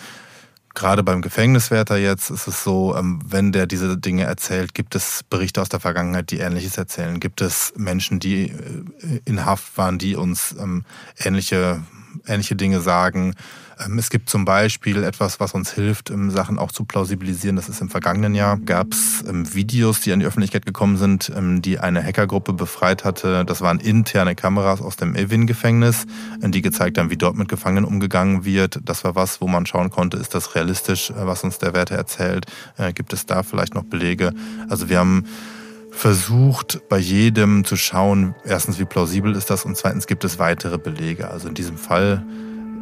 gerade 0.74 1.04
beim 1.04 1.22
Gefängniswärter 1.22 1.98
jetzt 1.98 2.30
ist 2.30 2.48
es 2.48 2.64
so, 2.64 2.96
ähm, 2.96 3.20
wenn 3.26 3.52
der 3.52 3.68
diese 3.68 3.98
Dinge 3.98 4.24
erzählt, 4.24 4.74
gibt 4.74 4.96
es 4.96 5.24
Berichte 5.30 5.62
aus 5.62 5.70
der 5.70 5.82
Vergangenheit, 5.82 6.32
die 6.32 6.40
Ähnliches 6.40 6.78
erzählen? 6.78 7.20
Gibt 7.20 7.42
es 7.42 7.74
Menschen, 7.76 8.22
die 8.22 8.44
äh, 8.46 9.20
in 9.26 9.46
Haft 9.46 9.78
waren, 9.78 9.98
die 9.98 10.16
uns 10.16 10.56
ähm, 10.58 10.86
ähnliche, 11.20 11.84
ähnliche 12.26 12.56
Dinge 12.56 12.80
sagen? 12.80 13.36
Ähm, 13.86 13.98
es 13.98 14.10
gibt 14.10 14.30
zum 14.30 14.46
Beispiel 14.46 15.04
etwas, 15.04 15.40
was 15.40 15.54
uns 15.54 15.72
hilft, 15.72 16.12
Sachen 16.30 16.60
auch 16.60 16.72
zu 16.72 16.86
plausibilisieren. 16.86 17.56
Das 17.56 17.70
ist 17.70 17.82
im 17.82 17.90
vergangenen 17.90 18.36
Jahr. 18.36 18.58
Gab 18.58 18.92
es 18.92 19.24
Videos, 19.26 20.02
die 20.02 20.14
an 20.14 20.20
die 20.20 20.26
Öffentlichkeit 20.26 20.66
gekommen 20.66 20.98
sind, 20.98 21.32
ähm, 21.36 21.62
die 21.62 21.80
eine 21.80 22.04
Hackergruppe 22.04 22.54
befreit 22.54 23.04
hatte. 23.04 23.46
Das 23.46 23.62
waren 23.62 23.80
interne 23.80 24.36
Kameras 24.36 24.82
aus 24.82 24.96
dem 24.98 25.16
Evin-Gefängnis, 25.16 26.06
äh, 26.42 26.50
die 26.50 26.62
gezeigt 26.62 26.98
haben, 26.98 27.10
wie 27.10 27.18
dort 27.18 27.36
mit 27.36 27.50
Gefangenen 27.50 27.86
umgegangen 27.86 28.46
wird. 28.46 28.80
Das 28.84 29.04
war 29.04 29.16
was, 29.16 29.42
wo 29.42 29.48
man 29.48 29.66
schauen 29.66 29.90
konnte, 29.90 30.18
ist 30.18 30.36
das 30.36 30.56
realistisch, 30.56 31.10
äh, 31.12 31.14
was 31.16 31.44
uns 31.44 31.58
der 31.58 31.74
Werte 31.74 31.96
erzählt? 31.96 32.46
Äh, 32.78 32.94
gibt 32.94 33.14
es 33.14 33.26
da 33.26 33.44
vielleicht 33.44 33.76
noch 33.76 33.84
Belege? 33.84 34.34
Also 34.70 34.90
wir 34.90 35.00
haben 35.00 35.26
versucht, 35.92 36.82
bei 36.88 36.98
jedem 36.98 37.66
zu 37.66 37.76
schauen, 37.76 38.34
erstens, 38.46 38.80
wie 38.80 38.86
plausibel 38.86 39.36
ist 39.36 39.50
das 39.50 39.66
und 39.66 39.76
zweitens, 39.76 40.08
gibt 40.08 40.24
es 40.24 40.40
weitere 40.40 40.78
Belege. 40.78 41.30
Also 41.30 41.50
in 41.50 41.54
diesem 41.54 41.78
Fall 41.78 42.24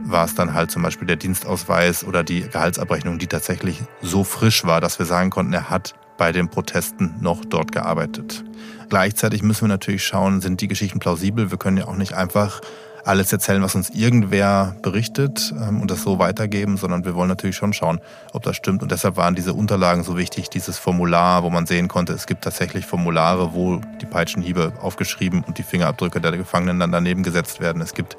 war 0.03 0.25
es 0.25 0.35
dann 0.35 0.53
halt 0.53 0.71
zum 0.71 0.81
Beispiel 0.81 1.07
der 1.07 1.15
Dienstausweis 1.15 2.03
oder 2.03 2.23
die 2.23 2.41
Gehaltsabrechnung, 2.41 3.19
die 3.19 3.27
tatsächlich 3.27 3.81
so 4.01 4.23
frisch 4.23 4.65
war, 4.65 4.81
dass 4.81 4.99
wir 4.99 5.05
sagen 5.05 5.29
konnten, 5.29 5.53
er 5.53 5.69
hat 5.69 5.95
bei 6.17 6.31
den 6.31 6.49
Protesten 6.49 7.15
noch 7.21 7.45
dort 7.45 7.71
gearbeitet. 7.71 8.43
Gleichzeitig 8.89 9.43
müssen 9.43 9.61
wir 9.61 9.67
natürlich 9.69 10.03
schauen, 10.03 10.41
sind 10.41 10.61
die 10.61 10.67
Geschichten 10.67 10.99
plausibel? 10.99 11.51
Wir 11.51 11.57
können 11.57 11.77
ja 11.77 11.87
auch 11.87 11.95
nicht 11.95 12.13
einfach 12.13 12.61
alles 13.05 13.31
erzählen, 13.31 13.61
was 13.61 13.75
uns 13.75 13.89
irgendwer 13.91 14.75
berichtet 14.81 15.53
ähm, 15.57 15.81
und 15.81 15.89
das 15.89 16.03
so 16.03 16.19
weitergeben, 16.19 16.77
sondern 16.77 17.05
wir 17.05 17.15
wollen 17.15 17.29
natürlich 17.29 17.55
schon 17.55 17.73
schauen, 17.73 17.99
ob 18.33 18.43
das 18.43 18.55
stimmt. 18.55 18.83
Und 18.83 18.91
deshalb 18.91 19.17
waren 19.17 19.35
diese 19.35 19.53
Unterlagen 19.53 20.03
so 20.03 20.17
wichtig, 20.17 20.49
dieses 20.49 20.77
Formular, 20.77 21.43
wo 21.43 21.49
man 21.49 21.65
sehen 21.65 21.87
konnte, 21.87 22.13
es 22.13 22.27
gibt 22.27 22.43
tatsächlich 22.43 22.85
Formulare, 22.85 23.53
wo 23.53 23.81
die 24.01 24.05
Peitschenhiebe 24.05 24.73
aufgeschrieben 24.81 25.43
und 25.43 25.57
die 25.57 25.63
Fingerabdrücke 25.63 26.19
der 26.21 26.35
Gefangenen 26.37 26.79
dann 26.79 26.91
daneben 26.91 27.23
gesetzt 27.23 27.59
werden. 27.59 27.81
Es 27.81 27.93
gibt 27.93 28.17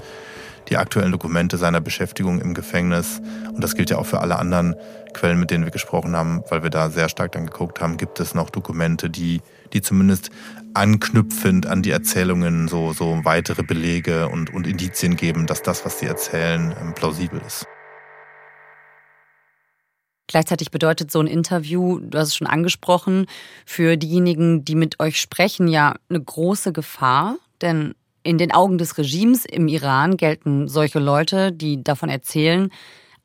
die 0.71 0.77
aktuellen 0.77 1.13
Dokumente 1.13 1.59
seiner 1.59 1.81
Beschäftigung 1.81 2.41
im 2.41 2.55
Gefängnis. 2.55 3.21
Und 3.53 3.63
das 3.63 3.75
gilt 3.75 3.91
ja 3.91 3.99
auch 3.99 4.07
für 4.07 4.21
alle 4.21 4.39
anderen 4.39 4.77
Quellen, 5.13 5.39
mit 5.39 5.51
denen 5.51 5.65
wir 5.65 5.73
gesprochen 5.73 6.17
haben, 6.17 6.43
weil 6.49 6.63
wir 6.63 6.71
da 6.71 6.89
sehr 6.89 7.09
stark 7.09 7.33
dann 7.33 7.47
geguckt 7.47 7.81
haben, 7.81 7.97
gibt 7.97 8.21
es 8.21 8.35
noch 8.35 8.51
Dokumente, 8.51 9.11
die, 9.11 9.41
die 9.73 9.83
zumindest 9.83 10.31
anknüpfend 10.75 11.67
an 11.67 11.83
die 11.83 11.91
Erzählungen 11.91 12.69
so, 12.69 12.93
so 12.93 13.25
weitere 13.25 13.65
Belege 13.65 14.29
und, 14.29 14.55
und 14.55 14.67
Indizien 14.67 15.17
geben, 15.17 15.47
dass 15.47 15.63
das, 15.63 15.85
was 15.85 15.99
sie 15.99 16.07
erzählen, 16.07 16.75
ähm, 16.81 16.95
plausibel 16.95 17.41
ist. 17.45 17.67
Gleichzeitig 20.29 20.71
bedeutet 20.71 21.11
so 21.11 21.19
ein 21.19 21.27
Interview, 21.27 21.99
du 21.99 22.17
hast 22.17 22.29
es 22.29 22.37
schon 22.37 22.47
angesprochen, 22.47 23.27
für 23.67 23.97
diejenigen, 23.97 24.65
die 24.65 24.77
mit 24.77 25.01
euch 25.01 25.21
sprechen, 25.21 25.67
ja 25.67 25.97
eine 26.09 26.23
große 26.23 26.73
Gefahr. 26.73 27.37
Denn 27.63 27.95
in 28.23 28.39
den 28.39 28.53
Augen 28.53 28.79
des 28.79 28.99
Regimes 28.99 29.45
im 29.45 29.69
Iran 29.69 30.17
gelten 30.17 30.69
solche 30.69 30.99
Leute, 30.99 31.53
die 31.53 31.83
davon 31.83 32.09
erzählen, 32.09 32.71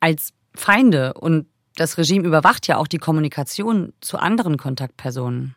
als 0.00 0.32
Feinde. 0.54 1.14
Und 1.14 1.46
das 1.74 1.98
Regime 1.98 2.26
überwacht 2.26 2.66
ja 2.66 2.78
auch 2.78 2.86
die 2.86 2.98
Kommunikation 2.98 3.92
zu 4.00 4.18
anderen 4.18 4.56
Kontaktpersonen. 4.56 5.54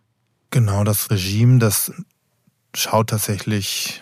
Genau, 0.52 0.84
das 0.84 1.10
Regime, 1.10 1.60
das 1.60 1.92
schaut 2.76 3.12
tatsächlich 3.12 4.02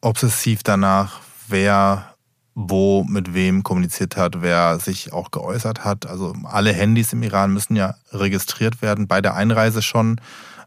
obsessiv 0.00 0.62
danach, 0.62 1.20
wer 1.48 2.14
wo 2.54 3.04
mit 3.04 3.32
wem 3.32 3.62
kommuniziert 3.62 4.16
hat, 4.16 4.42
wer 4.42 4.78
sich 4.78 5.12
auch 5.12 5.30
geäußert 5.30 5.84
hat. 5.84 6.06
Also 6.06 6.34
alle 6.44 6.72
Handys 6.72 7.12
im 7.12 7.22
Iran 7.22 7.52
müssen 7.52 7.76
ja 7.76 7.94
registriert 8.12 8.82
werden, 8.82 9.06
bei 9.06 9.20
der 9.20 9.34
Einreise 9.34 9.82
schon. 9.82 10.20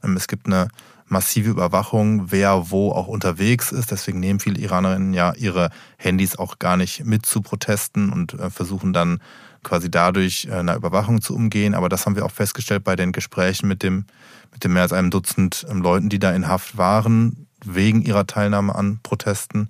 Ähm, 0.03 0.15
es 0.15 0.27
gibt 0.27 0.48
eine 0.48 0.67
massive 1.07 1.50
Überwachung, 1.50 2.31
wer 2.31 2.72
wo 2.72 2.91
auch 2.91 3.07
unterwegs 3.07 3.72
ist. 3.72 3.91
Deswegen 3.91 4.19
nehmen 4.19 4.39
viele 4.39 4.60
Iranerinnen 4.60 5.13
ja 5.13 5.33
ihre 5.33 5.69
Handys 5.98 6.38
auch 6.38 6.60
gar 6.60 6.77
nicht 6.77 7.05
mit 7.05 7.25
zu 7.25 7.41
Protesten 7.41 8.12
und 8.12 8.33
äh, 8.33 8.50
versuchen 8.50 8.93
dann 8.93 9.19
quasi 9.63 9.89
dadurch 9.89 10.48
äh, 10.50 10.55
einer 10.55 10.75
Überwachung 10.75 11.22
zu 11.22 11.36
umgehen. 11.36 11.74
Aber 11.74 11.89
das 11.89 12.05
haben 12.05 12.15
wir 12.15 12.25
auch 12.25 12.31
festgestellt 12.31 12.83
bei 12.83 12.95
den 12.95 13.12
Gesprächen 13.12 13.67
mit 13.67 13.83
dem, 13.83 14.05
mit 14.51 14.63
dem 14.63 14.74
mehr 14.74 14.83
als 14.83 14.93
einem 14.93 15.10
Dutzend 15.12 15.65
ähm, 15.69 15.81
Leuten, 15.81 16.10
die 16.10 16.19
da 16.19 16.31
in 16.31 16.48
Haft 16.48 16.77
waren, 16.77 17.48
wegen 17.63 18.01
ihrer 18.01 18.27
Teilnahme 18.27 18.75
an 18.75 19.00
Protesten 19.03 19.69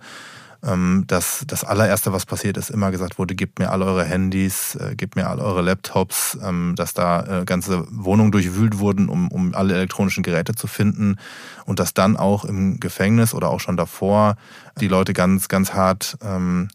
dass 1.08 1.43
das 1.46 1.65
allererste, 1.65 2.13
was 2.13 2.25
passiert 2.25 2.55
ist, 2.55 2.70
immer 2.70 2.89
gesagt 2.91 3.20
wurde, 3.20 3.36
gebt 3.36 3.60
mir 3.60 3.70
alle 3.70 3.86
eure 3.86 4.05
Handys, 4.05 4.75
äh, 4.75 4.96
gebt 4.96 5.17
mir 5.17 5.27
alle 5.27 5.43
eure 5.43 5.62
Laptops, 5.62 6.38
ähm, 6.41 6.74
dass 6.77 6.93
da 6.93 7.41
äh, 7.41 7.46
ganze 7.46 7.86
Wohnungen 7.91 8.32
durchwühlt 8.32 8.79
wurden, 8.79 9.10
um, 9.10 9.27
um 9.27 9.53
alle 9.53 9.74
elektronischen 9.74 10.24
Geräte 10.24 10.55
zu 10.55 10.67
finden. 10.67 11.17
Und 11.65 11.79
dass 11.79 11.93
dann 11.93 12.15
auch 12.15 12.46
im 12.46 12.79
Gefängnis 12.79 13.34
oder 13.34 13.50
auch 13.50 13.60
schon 13.60 13.75
davor 13.75 14.38
die 14.79 14.88
Leute 14.88 15.13
ganz, 15.13 15.50
ganz 15.50 15.74
hart 15.74 16.17
ähm, 16.24 16.70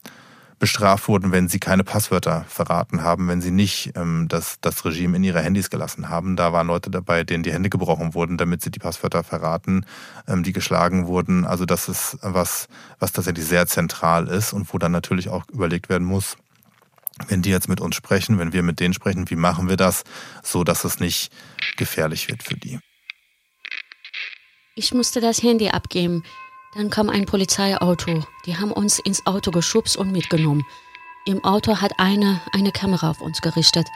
bestraft 0.59 1.09
wurden, 1.09 1.33
wenn 1.33 1.49
sie 1.49 1.61
keine 1.61 1.85
Passwörter 1.85 2.45
verraten 2.49 3.03
haben, 3.03 3.29
wenn 3.29 3.41
sie 3.41 3.51
nicht 3.51 3.93
ähm, 3.95 4.27
das, 4.29 4.59
das 4.61 4.85
Regime 4.85 5.17
in 5.17 5.25
ihre 5.25 5.41
Handys 5.41 5.71
gelassen 5.71 6.09
haben. 6.09 6.37
Da 6.37 6.53
waren 6.53 6.67
Leute 6.67 6.91
dabei, 6.91 7.25
denen 7.25 7.43
die 7.43 7.53
Hände 7.53 7.71
gebrochen 7.71 8.15
wurden, 8.15 8.37
damit 8.37 8.63
sie 8.63 8.71
die 8.71 8.79
Passwörter 8.79 9.23
verraten, 9.23 9.87
ähm, 10.27 10.43
die 10.43 10.53
geschlagen 10.53 11.07
wurden. 11.07 11.45
Also 11.45 11.65
das 11.65 11.89
ist 11.89 12.19
was, 12.23 12.69
was 12.99 13.13
tatsächlich 13.13 13.47
sehr 13.47 13.67
zentral 13.67 14.27
ist 14.27 14.53
und 14.53 14.73
wo 14.73 14.79
dann 14.79 14.93
natürlich 14.93 15.29
auch 15.29 15.45
überlegt 15.53 15.89
werden 15.89 16.07
muss, 16.07 16.37
wenn 17.29 17.43
die 17.43 17.51
jetzt 17.51 17.69
mit 17.69 17.81
uns 17.81 17.97
sprechen, 17.97 18.39
wenn 18.39 18.53
wir 18.53 18.63
mit 18.63 18.81
denen 18.81 18.95
sprechen, 18.95 19.31
wie 19.31 19.37
machen 19.37 19.69
wir 19.69 19.77
das, 19.77 20.05
so 20.43 20.65
dass 20.65 20.85
es 20.85 21.01
nicht 21.01 21.33
gefährlich 21.77 22.29
wird 22.29 22.43
für 22.43 22.57
die. 22.57 22.79
Ich 24.75 24.95
musste 24.95 25.21
das 25.21 25.43
Handy 25.43 25.71
abgeben. 25.71 26.23
Dann 26.79 26.91
kam 26.91 27.11
ein 27.11 27.27
Polizeiauto. 27.27 28.25
Die 28.47 28.57
haben 28.57 28.71
uns 28.71 29.01
ins 29.01 29.27
Auto 29.27 29.51
geschubst 29.51 29.97
und 29.97 30.13
mitgenommen. 30.13 30.65
Im 31.27 31.43
Auto 31.43 31.81
hat 31.81 31.99
einer 31.99 32.41
eine 32.53 32.71
Kamera 32.71 33.11
auf 33.11 33.21
uns 33.21 33.41
gerichtet. 33.41 33.89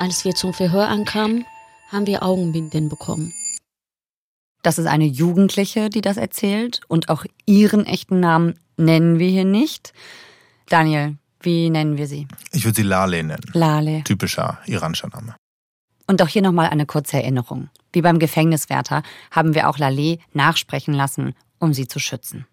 Als 0.00 0.24
wir 0.24 0.34
zum 0.34 0.52
Verhör 0.52 0.88
ankamen, 0.88 1.44
haben 1.92 2.08
wir 2.08 2.24
Augenbinden 2.24 2.88
bekommen. 2.88 3.32
Das 4.62 4.78
ist 4.78 4.86
eine 4.86 5.04
Jugendliche, 5.04 5.90
die 5.90 6.00
das 6.00 6.16
erzählt 6.16 6.80
und 6.88 7.08
auch 7.08 7.24
ihren 7.46 7.86
echten 7.86 8.18
Namen 8.18 8.58
nennen 8.76 9.20
wir 9.20 9.28
hier 9.28 9.44
nicht. 9.44 9.92
Daniel, 10.68 11.18
wie 11.38 11.70
nennen 11.70 11.98
wir 11.98 12.08
sie? 12.08 12.26
Ich 12.50 12.64
würde 12.64 12.74
sie 12.74 12.82
Lale 12.82 13.22
nennen. 13.22 13.44
Lale. 13.52 14.02
Typischer 14.02 14.58
iranischer 14.66 15.06
Name. 15.06 15.36
Und 16.08 16.20
auch 16.20 16.28
hier 16.28 16.42
nochmal 16.42 16.70
eine 16.70 16.84
kurze 16.84 17.18
Erinnerung. 17.18 17.68
Wie 17.92 18.02
beim 18.02 18.18
Gefängniswärter 18.18 19.04
haben 19.30 19.54
wir 19.54 19.68
auch 19.68 19.78
Lale 19.78 20.18
nachsprechen 20.32 20.94
lassen 20.94 21.36
um 21.58 21.74
sie 21.74 21.88
zu 21.88 21.98
schützen. 21.98 22.46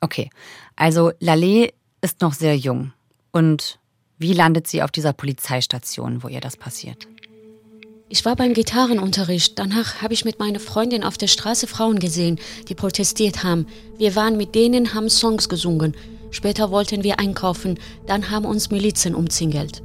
Okay, 0.00 0.30
also 0.76 1.10
Lalé 1.20 1.72
ist 2.00 2.20
noch 2.20 2.34
sehr 2.34 2.56
jung. 2.56 2.92
Und 3.30 3.78
wie 4.18 4.32
landet 4.32 4.66
sie 4.66 4.82
auf 4.82 4.90
dieser 4.90 5.12
Polizeistation, 5.12 6.22
wo 6.22 6.28
ihr 6.28 6.40
das 6.40 6.56
passiert? 6.56 7.08
Ich 8.08 8.24
war 8.26 8.36
beim 8.36 8.52
Gitarrenunterricht. 8.52 9.58
Danach 9.58 10.02
habe 10.02 10.12
ich 10.12 10.26
mit 10.26 10.38
meiner 10.38 10.60
Freundin 10.60 11.02
auf 11.02 11.16
der 11.16 11.28
Straße 11.28 11.66
Frauen 11.66 11.98
gesehen, 11.98 12.38
die 12.68 12.74
protestiert 12.74 13.42
haben. 13.42 13.66
Wir 13.96 14.14
waren 14.14 14.36
mit 14.36 14.54
denen, 14.54 14.92
haben 14.92 15.08
Songs 15.08 15.48
gesungen. 15.48 15.96
Später 16.30 16.70
wollten 16.70 17.04
wir 17.04 17.18
einkaufen. 17.18 17.78
Dann 18.06 18.30
haben 18.30 18.44
uns 18.44 18.70
Milizen 18.70 19.14
umzingelt. 19.14 19.82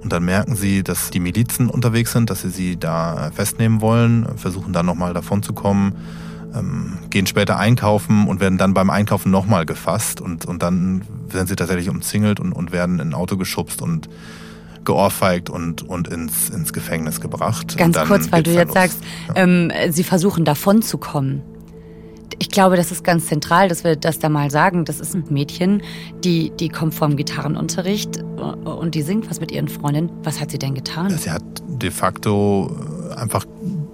Und 0.00 0.12
dann 0.12 0.24
merken 0.24 0.56
sie, 0.56 0.82
dass 0.82 1.10
die 1.10 1.20
Milizen 1.20 1.68
unterwegs 1.68 2.12
sind, 2.12 2.30
dass 2.30 2.42
sie 2.42 2.50
sie 2.50 2.78
da 2.78 3.30
festnehmen 3.34 3.80
wollen, 3.80 4.38
versuchen 4.38 4.72
dann 4.72 4.86
nochmal 4.86 5.12
davon 5.12 5.42
zu 5.42 5.52
kommen, 5.52 5.94
ähm, 6.54 6.98
gehen 7.10 7.26
später 7.26 7.58
einkaufen 7.58 8.26
und 8.26 8.40
werden 8.40 8.58
dann 8.58 8.74
beim 8.74 8.90
Einkaufen 8.90 9.30
nochmal 9.30 9.66
gefasst 9.66 10.20
und, 10.20 10.44
und 10.44 10.62
dann 10.62 11.02
werden 11.28 11.46
sie 11.46 11.56
tatsächlich 11.56 11.88
umzingelt 11.88 12.40
und, 12.40 12.52
und 12.52 12.72
werden 12.72 12.98
in 13.00 13.10
ein 13.10 13.14
Auto 13.14 13.36
geschubst 13.36 13.82
und 13.82 14.08
geohrfeigt 14.84 15.50
und, 15.50 15.82
und 15.82 16.08
ins, 16.08 16.48
ins 16.48 16.72
Gefängnis 16.72 17.20
gebracht. 17.20 17.76
Ganz 17.76 17.98
kurz, 18.06 18.32
weil 18.32 18.42
du 18.42 18.52
jetzt 18.52 18.68
los. 18.68 18.74
sagst, 18.74 19.02
ja. 19.28 19.42
ähm, 19.42 19.70
sie 19.90 20.02
versuchen 20.02 20.44
davon 20.44 20.82
zu 20.82 20.98
kommen. 20.98 21.42
Ich 22.40 22.50
glaube, 22.50 22.76
das 22.76 22.92
ist 22.92 23.04
ganz 23.04 23.26
zentral, 23.26 23.68
dass 23.68 23.84
wir 23.84 23.96
das 23.96 24.18
da 24.18 24.28
mal 24.28 24.50
sagen. 24.50 24.84
Das 24.84 25.00
ist 25.00 25.14
ein 25.14 25.24
Mädchen, 25.28 25.82
die, 26.24 26.50
die 26.58 26.68
kommt 26.68 26.94
vom 26.94 27.16
Gitarrenunterricht 27.16 28.22
und 28.22 28.94
die 28.94 29.02
singt 29.02 29.28
was 29.28 29.40
mit 29.40 29.50
ihren 29.50 29.68
Freundinnen. 29.68 30.10
Was 30.22 30.40
hat 30.40 30.52
sie 30.52 30.58
denn 30.58 30.74
getan? 30.74 31.10
Sie 31.10 31.30
hat 31.30 31.42
de 31.66 31.90
facto 31.90 32.76
einfach 33.16 33.44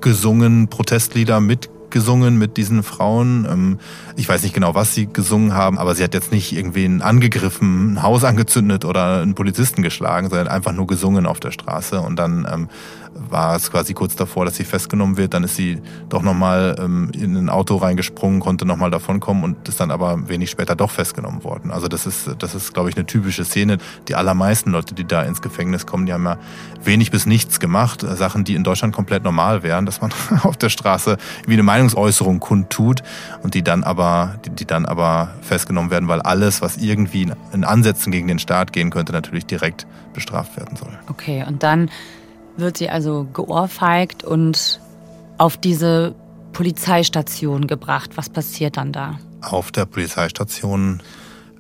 gesungen, 0.01 0.69
Protestlieder 0.69 1.41
mit 1.41 1.71
gesungen 1.95 2.37
mit 2.37 2.57
diesen 2.57 2.83
Frauen. 2.83 3.47
Ähm, 3.51 3.79
ich 4.17 4.29
weiß 4.29 4.43
nicht 4.43 4.53
genau, 4.53 4.75
was 4.75 4.95
sie 4.95 5.07
gesungen 5.07 5.55
haben, 5.55 5.79
aber 5.79 5.95
sie 5.95 6.03
hat 6.03 6.13
jetzt 6.13 6.33
nicht 6.33 6.53
irgendwen 6.53 7.01
angegriffen, 7.01 7.95
ein 7.95 8.03
Haus 8.03 8.25
angezündet 8.25 8.85
oder 8.85 9.23
einen 9.23 9.37
Polizisten 9.37 9.81
geschlagen, 9.83 10.29
sondern 10.29 10.49
einfach 10.49 10.73
nur 10.73 10.89
gesungen 10.89 11.25
auf 11.25 11.39
der 11.39 11.53
Straße. 11.53 12.01
Und 12.01 12.17
dann 12.17 12.47
ähm, 12.53 12.69
war 13.15 13.57
es 13.57 13.71
quasi 13.71 13.95
kurz 13.95 14.17
davor, 14.17 14.45
dass 14.45 14.57
sie 14.57 14.65
festgenommen 14.65 15.17
wird. 15.17 15.35
Dann 15.35 15.45
ist 15.45 15.57
sie 15.57 15.81
doch 16.09 16.23
nochmal 16.23 16.77
ähm, 16.79 17.11
in 17.15 17.37
ein 17.37 17.49
Auto 17.49 17.77
reingesprungen, 17.77 18.41
konnte 18.41 18.67
nochmal 18.67 18.91
davonkommen 18.91 19.45
und 19.45 19.69
ist 19.69 19.81
dann 19.81 19.91
aber 19.91 20.29
wenig 20.29 20.51
später 20.51 20.75
doch 20.75 20.91
festgenommen 20.91 21.45
worden. 21.45 21.71
Also 21.71 21.89
das 21.89 22.07
ist, 22.07 22.31
das 22.39 22.55
ist, 22.55 22.75
glaube 22.75 22.91
ich, 22.91 22.97
eine 22.97 23.07
typische 23.07 23.45
Szene. 23.45 23.79
Die 24.09 24.15
allermeisten 24.15 24.71
Leute, 24.71 24.95
die 24.95 25.05
da 25.07 25.23
ins 25.23 25.43
Gefängnis 25.43 25.87
kommen, 25.87 26.07
die 26.07 26.13
haben 26.13 26.25
ja 26.25 26.39
wenig 26.83 27.11
bis 27.11 27.27
nichts 27.27 27.61
gemacht. 27.61 28.01
Sachen, 28.01 28.45
die 28.45 28.55
in 28.55 28.65
Deutschland 28.65 28.95
komplett 28.95 29.25
normal 29.25 29.63
wären, 29.63 29.87
dass 29.87 30.01
man 30.01 30.13
auf 30.43 30.57
der 30.57 30.69
Straße 30.69 31.17
wie 31.47 31.53
eine 31.53 31.63
Meinungsäußerung 31.85 32.41
kundtut 32.41 33.03
und 33.43 33.55
die 33.55 33.63
dann 33.63 33.85
aber, 33.85 34.37
die, 34.45 34.51
die 34.51 34.65
dann 34.65 34.87
aber 34.87 35.35
festgenommen 35.43 35.91
werden, 35.91 36.09
weil 36.09 36.23
alles, 36.23 36.63
was 36.63 36.77
irgendwie 36.79 37.31
in 37.53 37.65
Ansätzen 37.65 38.11
gegen 38.11 38.29
den 38.29 38.39
Staat 38.39 38.73
gehen 38.73 38.91
könnte, 38.91 39.13
natürlich 39.13 39.47
direkt 39.47 39.87
bestraft 40.15 40.57
werden 40.57 40.77
soll. 40.77 40.91
Okay, 41.09 41.45
und 41.47 41.63
dann 41.63 41.91
wird 42.57 42.79
sie 42.79 42.89
also 42.89 43.27
geohrfeigt 43.33 44.25
und 44.25 44.81
auf 45.39 45.57
diese 45.57 46.15
Polizeistation 46.53 47.67
gebracht. 47.67 48.13
Was 48.15 48.29
passiert 48.29 48.77
dann 48.77 48.93
da? 48.93 49.19
Auf 49.43 49.73
der 49.73 49.85
Polizeistation 49.85 51.03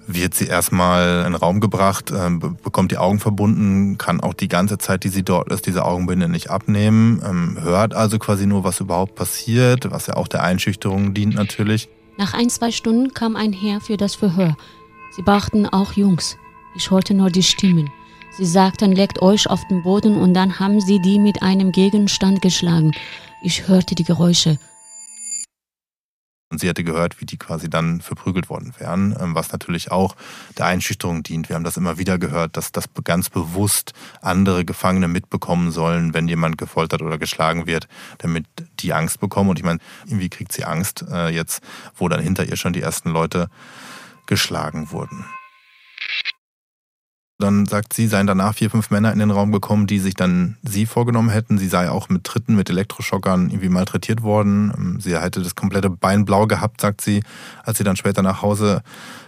wird 0.06 0.34
sie 0.34 0.46
erstmal 0.46 1.18
in 1.26 1.32
den 1.32 1.34
Raum 1.34 1.60
gebracht, 1.60 2.10
äh, 2.10 2.30
bekommt 2.30 2.92
die 2.92 2.98
Augen 2.98 3.18
verbunden, 3.18 3.98
kann 3.98 4.20
auch 4.20 4.34
die 4.34 4.48
ganze 4.48 4.78
Zeit, 4.78 5.04
die 5.04 5.08
sie 5.08 5.22
dort 5.22 5.50
ist, 5.52 5.66
diese 5.66 5.84
Augenbinde 5.84 6.28
nicht 6.28 6.50
abnehmen, 6.50 7.22
ähm, 7.24 7.58
hört 7.60 7.94
also 7.94 8.18
quasi 8.18 8.46
nur, 8.46 8.64
was 8.64 8.80
überhaupt 8.80 9.14
passiert, 9.14 9.90
was 9.90 10.06
ja 10.06 10.16
auch 10.16 10.28
der 10.28 10.42
Einschüchterung 10.42 11.14
dient 11.14 11.34
natürlich. 11.34 11.88
Nach 12.16 12.34
ein, 12.34 12.48
zwei 12.48 12.70
Stunden 12.70 13.12
kam 13.12 13.34
ein 13.34 13.52
Herr 13.52 13.80
für 13.80 13.96
das 13.96 14.14
Verhör. 14.14 14.56
Sie 15.16 15.22
brachten 15.22 15.66
auch 15.66 15.92
Jungs. 15.92 16.36
Ich 16.76 16.90
hörte 16.90 17.14
nur 17.14 17.30
die 17.30 17.42
Stimmen. 17.42 17.90
Sie 18.36 18.46
sagten, 18.46 18.92
legt 18.92 19.22
euch 19.22 19.48
auf 19.48 19.66
den 19.68 19.82
Boden 19.82 20.16
und 20.16 20.34
dann 20.34 20.58
haben 20.58 20.80
sie 20.80 20.98
die 20.98 21.20
mit 21.20 21.42
einem 21.42 21.70
Gegenstand 21.70 22.42
geschlagen. 22.42 22.92
Ich 23.42 23.68
hörte 23.68 23.94
die 23.94 24.04
Geräusche. 24.04 24.58
Und 26.54 26.60
sie 26.60 26.68
hätte 26.68 26.84
gehört, 26.84 27.20
wie 27.20 27.26
die 27.26 27.36
quasi 27.36 27.68
dann 27.68 28.00
verprügelt 28.00 28.48
worden 28.48 28.72
wären, 28.78 29.16
ähm, 29.18 29.34
was 29.34 29.50
natürlich 29.50 29.90
auch 29.90 30.14
der 30.56 30.66
Einschüchterung 30.66 31.24
dient. 31.24 31.48
Wir 31.48 31.56
haben 31.56 31.64
das 31.64 31.76
immer 31.76 31.98
wieder 31.98 32.16
gehört, 32.16 32.56
dass 32.56 32.70
das 32.70 32.84
ganz 33.02 33.28
bewusst 33.28 33.92
andere 34.22 34.64
Gefangene 34.64 35.08
mitbekommen 35.08 35.72
sollen, 35.72 36.14
wenn 36.14 36.28
jemand 36.28 36.56
gefoltert 36.56 37.02
oder 37.02 37.18
geschlagen 37.18 37.66
wird, 37.66 37.88
damit 38.18 38.46
die 38.78 38.92
Angst 38.92 39.18
bekommen. 39.18 39.50
Und 39.50 39.58
ich 39.58 39.64
meine, 39.64 39.80
irgendwie 40.06 40.28
kriegt 40.28 40.52
sie 40.52 40.64
Angst 40.64 41.04
äh, 41.10 41.28
jetzt, 41.30 41.60
wo 41.96 42.08
dann 42.08 42.20
hinter 42.20 42.44
ihr 42.44 42.54
schon 42.56 42.72
die 42.72 42.82
ersten 42.82 43.10
Leute 43.10 43.48
geschlagen 44.26 44.92
wurden. 44.92 45.24
Dann 47.44 47.66
sagt 47.66 47.92
sie, 47.92 48.06
seien 48.06 48.26
danach 48.26 48.54
vier, 48.54 48.70
fünf 48.70 48.90
Männer 48.90 49.12
in 49.12 49.18
den 49.18 49.30
Raum 49.30 49.52
gekommen, 49.52 49.86
die 49.86 49.98
sich 49.98 50.14
dann 50.14 50.56
sie 50.62 50.86
vorgenommen 50.86 51.28
hätten. 51.28 51.58
Sie 51.58 51.68
sei 51.68 51.90
auch 51.90 52.08
mit 52.08 52.24
Tritten, 52.24 52.56
mit 52.56 52.70
Elektroschockern 52.70 53.50
irgendwie 53.50 53.68
malträtiert 53.68 54.22
worden. 54.22 54.72
Ähm, 54.74 55.00
sie 55.00 55.18
hätte 55.18 55.42
das 55.42 55.54
komplette 55.54 55.90
Bein 55.90 56.24
blau 56.24 56.46
gehabt, 56.46 56.80
sagt 56.80 57.02
sie, 57.02 57.22
als 57.62 57.76
sie 57.76 57.84
dann 57.84 57.96
später 57.96 58.22
nach 58.22 58.40
Hause 58.40 58.82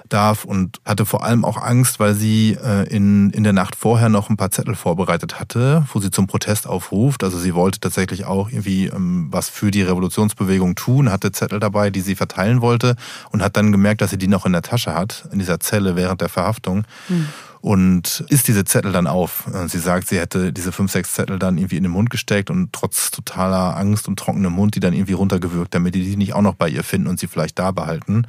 darf 0.09 0.45
und 0.45 0.81
hatte 0.85 1.05
vor 1.05 1.25
allem 1.25 1.45
auch 1.45 1.61
Angst, 1.61 2.01
weil 2.01 2.15
sie 2.15 2.57
äh, 2.63 2.89
in, 2.89 3.31
in 3.31 3.45
der 3.45 3.53
Nacht 3.53 3.77
vorher 3.77 4.09
noch 4.09 4.31
ein 4.31 4.37
paar 4.37 4.51
Zettel 4.51 4.75
vorbereitet 4.75 5.39
hatte, 5.39 5.85
wo 5.93 6.01
sie 6.01 6.11
zum 6.11 6.27
Protest 6.27 6.67
aufruft. 6.67 7.23
Also 7.23 7.39
sie 7.39 7.55
wollte 7.55 7.81
tatsächlich 7.81 8.25
auch 8.25 8.49
irgendwie 8.49 8.87
ähm, 8.87 9.29
was 9.31 9.51
für 9.51 9.71
die 9.71 9.83
Revolutionsbewegung 9.83 10.75
tun, 10.75 11.11
hatte 11.11 11.33
Zettel 11.33 11.61
dabei, 11.61 11.91
die 11.91 12.01
sie 12.01 12.15
verteilen 12.15 12.61
wollte 12.63 12.97
und 13.31 13.43
hat 13.43 13.57
dann 13.57 13.73
gemerkt, 13.73 14.01
dass 14.01 14.11
sie 14.11 14.19
die 14.19 14.29
noch 14.29 14.47
in 14.47 14.53
der 14.53 14.63
Tasche 14.63 14.95
hat, 14.95 15.29
in 15.33 15.39
dieser 15.39 15.61
Zelle 15.61 15.97
während 15.97 16.23
der 16.23 16.31
Verhaftung. 16.31 16.85
Mhm 17.09 17.29
und 17.67 18.25
isst 18.29 18.47
diese 18.47 18.65
Zettel 18.65 18.93
dann 18.93 19.09
auf. 19.09 19.51
Sie 19.67 19.81
sagt, 19.81 20.07
sie 20.07 20.21
hätte 20.21 20.53
diese 20.53 20.71
fünf, 20.71 20.93
sechs 20.93 21.15
Zettel 21.15 21.41
dann 21.41 21.59
irgendwie 21.59 21.77
in 21.77 21.83
den 21.83 21.91
Mund 21.91 22.11
gesteckt 22.11 22.49
und 22.49 22.73
trotz 22.73 23.11
totaler 23.11 23.77
Angst 23.77 24.07
und 24.07 24.21
trockenem 24.21 24.53
Mund 24.53 24.77
die 24.77 24.81
dann 24.81 24.93
irgendwie 24.93 25.15
runtergewürgt, 25.15 25.75
damit 25.75 25.97
die 25.97 26.05
die 26.05 26.17
nicht 26.17 26.33
auch 26.35 26.43
noch 26.43 26.55
bei 26.55 26.69
ihr 26.69 26.85
finden 26.85 27.09
und 27.09 27.19
sie 27.19 27.27
vielleicht 27.27 27.59
da 27.59 27.73
behalten. 27.73 28.29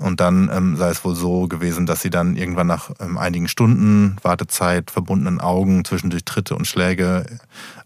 Und 0.00 0.18
dann 0.18 0.50
ähm, 0.52 0.74
sei 0.74 0.88
es 0.88 1.04
wohl 1.04 1.14
so 1.14 1.46
gewesen, 1.46 1.86
dass 1.86 2.02
sie 2.02 2.10
dann 2.10 2.34
irgendwann 2.34 2.66
nach 2.66 2.90
ähm, 2.98 3.18
einigen 3.18 3.46
Stunden 3.46 4.16
Wartezeit, 4.22 4.90
verbundenen 4.90 5.40
Augen, 5.40 5.84
zwischendurch 5.84 6.24
Tritte 6.24 6.56
und 6.56 6.66
Schläge, 6.66 7.26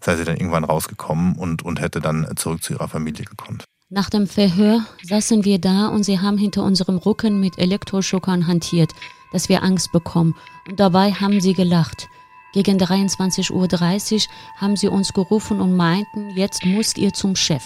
sei 0.01 0.15
sie 0.15 0.23
dann 0.23 0.37
irgendwann 0.37 0.63
rausgekommen 0.63 1.35
und, 1.35 1.61
und 1.61 1.79
hätte 1.79 2.01
dann 2.01 2.27
zurück 2.37 2.63
zu 2.63 2.73
ihrer 2.73 2.87
Familie 2.87 3.25
gekonnt. 3.25 3.65
Nach 3.89 4.09
dem 4.09 4.25
Verhör 4.25 4.83
saßen 5.03 5.45
wir 5.45 5.59
da 5.59 5.89
und 5.89 6.03
sie 6.03 6.19
haben 6.19 6.39
hinter 6.39 6.63
unserem 6.63 6.97
Rücken 6.97 7.39
mit 7.39 7.59
Elektroschockern 7.59 8.47
hantiert 8.47 8.93
dass 9.31 9.49
wir 9.49 9.63
Angst 9.63 9.91
bekommen. 9.91 10.35
Und 10.67 10.79
dabei 10.79 11.11
haben 11.11 11.41
sie 11.41 11.53
gelacht. 11.53 12.07
Gegen 12.53 12.77
23.30 12.77 13.51
Uhr 13.51 14.33
haben 14.57 14.75
sie 14.75 14.87
uns 14.87 15.13
gerufen 15.13 15.61
und 15.61 15.75
meinten, 15.75 16.29
jetzt 16.31 16.65
müsst 16.65 16.97
ihr 16.97 17.13
zum 17.13 17.35
Chef. 17.35 17.63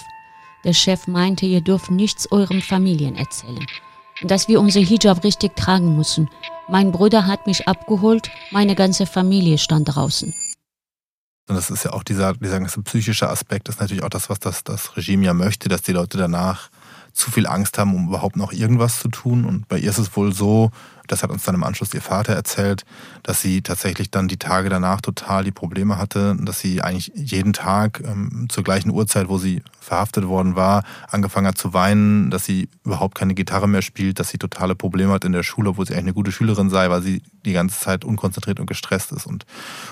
Der 0.63 0.73
Chef 0.73 1.07
meinte, 1.07 1.45
ihr 1.45 1.61
dürft 1.61 1.91
nichts 1.91 2.31
euren 2.31 2.61
Familien 2.61 3.15
erzählen. 3.15 3.65
Und 4.21 4.29
dass 4.29 4.47
wir 4.47 4.59
unser 4.59 4.81
Hijab 4.81 5.23
richtig 5.23 5.55
tragen 5.55 5.95
müssen. 5.95 6.29
Mein 6.67 6.91
Bruder 6.91 7.25
hat 7.25 7.47
mich 7.47 7.67
abgeholt, 7.67 8.29
meine 8.51 8.75
ganze 8.75 9.05
Familie 9.05 9.57
stand 9.57 9.95
draußen. 9.95 10.33
Und 11.47 11.55
das 11.55 11.69
ist 11.69 11.83
ja 11.83 11.93
auch 11.93 12.03
dieser, 12.03 12.33
dieser 12.33 12.59
ganze 12.59 12.81
psychische 12.83 13.29
Aspekt, 13.29 13.67
das 13.67 13.75
ist 13.75 13.81
natürlich 13.81 14.03
auch 14.03 14.09
das, 14.09 14.29
was 14.29 14.39
das, 14.39 14.63
das 14.63 14.95
Regime 14.95 15.25
ja 15.25 15.33
möchte, 15.33 15.69
dass 15.69 15.81
die 15.81 15.91
Leute 15.91 16.17
danach 16.17 16.69
zu 17.13 17.29
viel 17.31 17.47
Angst 17.47 17.77
haben, 17.77 17.93
um 17.95 18.07
überhaupt 18.07 18.37
noch 18.37 18.53
irgendwas 18.53 18.99
zu 18.99 19.09
tun. 19.09 19.43
Und 19.45 19.67
bei 19.67 19.79
ihr 19.79 19.89
ist 19.89 19.97
es 19.97 20.15
wohl 20.15 20.33
so, 20.33 20.71
das 21.07 21.23
hat 21.23 21.29
uns 21.29 21.43
dann 21.43 21.55
im 21.55 21.63
Anschluss 21.63 21.93
ihr 21.93 22.01
Vater 22.01 22.33
erzählt, 22.33 22.83
dass 23.23 23.41
sie 23.41 23.61
tatsächlich 23.61 24.11
dann 24.11 24.27
die 24.27 24.37
Tage 24.37 24.69
danach 24.69 25.01
total 25.01 25.43
die 25.43 25.51
Probleme 25.51 25.97
hatte, 25.97 26.35
dass 26.39 26.59
sie 26.59 26.81
eigentlich 26.81 27.11
jeden 27.15 27.53
Tag 27.53 28.01
ähm, 28.05 28.47
zur 28.49 28.63
gleichen 28.63 28.91
Uhrzeit, 28.91 29.29
wo 29.29 29.37
sie 29.37 29.61
verhaftet 29.79 30.27
worden 30.27 30.55
war, 30.55 30.83
angefangen 31.09 31.47
hat 31.47 31.57
zu 31.57 31.73
weinen, 31.73 32.29
dass 32.29 32.45
sie 32.45 32.69
überhaupt 32.83 33.15
keine 33.15 33.33
Gitarre 33.33 33.67
mehr 33.67 33.81
spielt, 33.81 34.19
dass 34.19 34.29
sie 34.29 34.37
totale 34.37 34.75
Probleme 34.75 35.13
hat 35.13 35.25
in 35.25 35.31
der 35.31 35.43
Schule, 35.43 35.71
obwohl 35.71 35.85
sie 35.85 35.93
eigentlich 35.93 36.05
eine 36.05 36.13
gute 36.13 36.31
Schülerin 36.31 36.69
sei, 36.69 36.89
weil 36.89 37.01
sie 37.01 37.21
die 37.45 37.53
ganze 37.53 37.79
Zeit 37.79 38.05
unkonzentriert 38.05 38.59
und 38.59 38.67
gestresst 38.67 39.11
ist 39.11 39.25
und, 39.25 39.45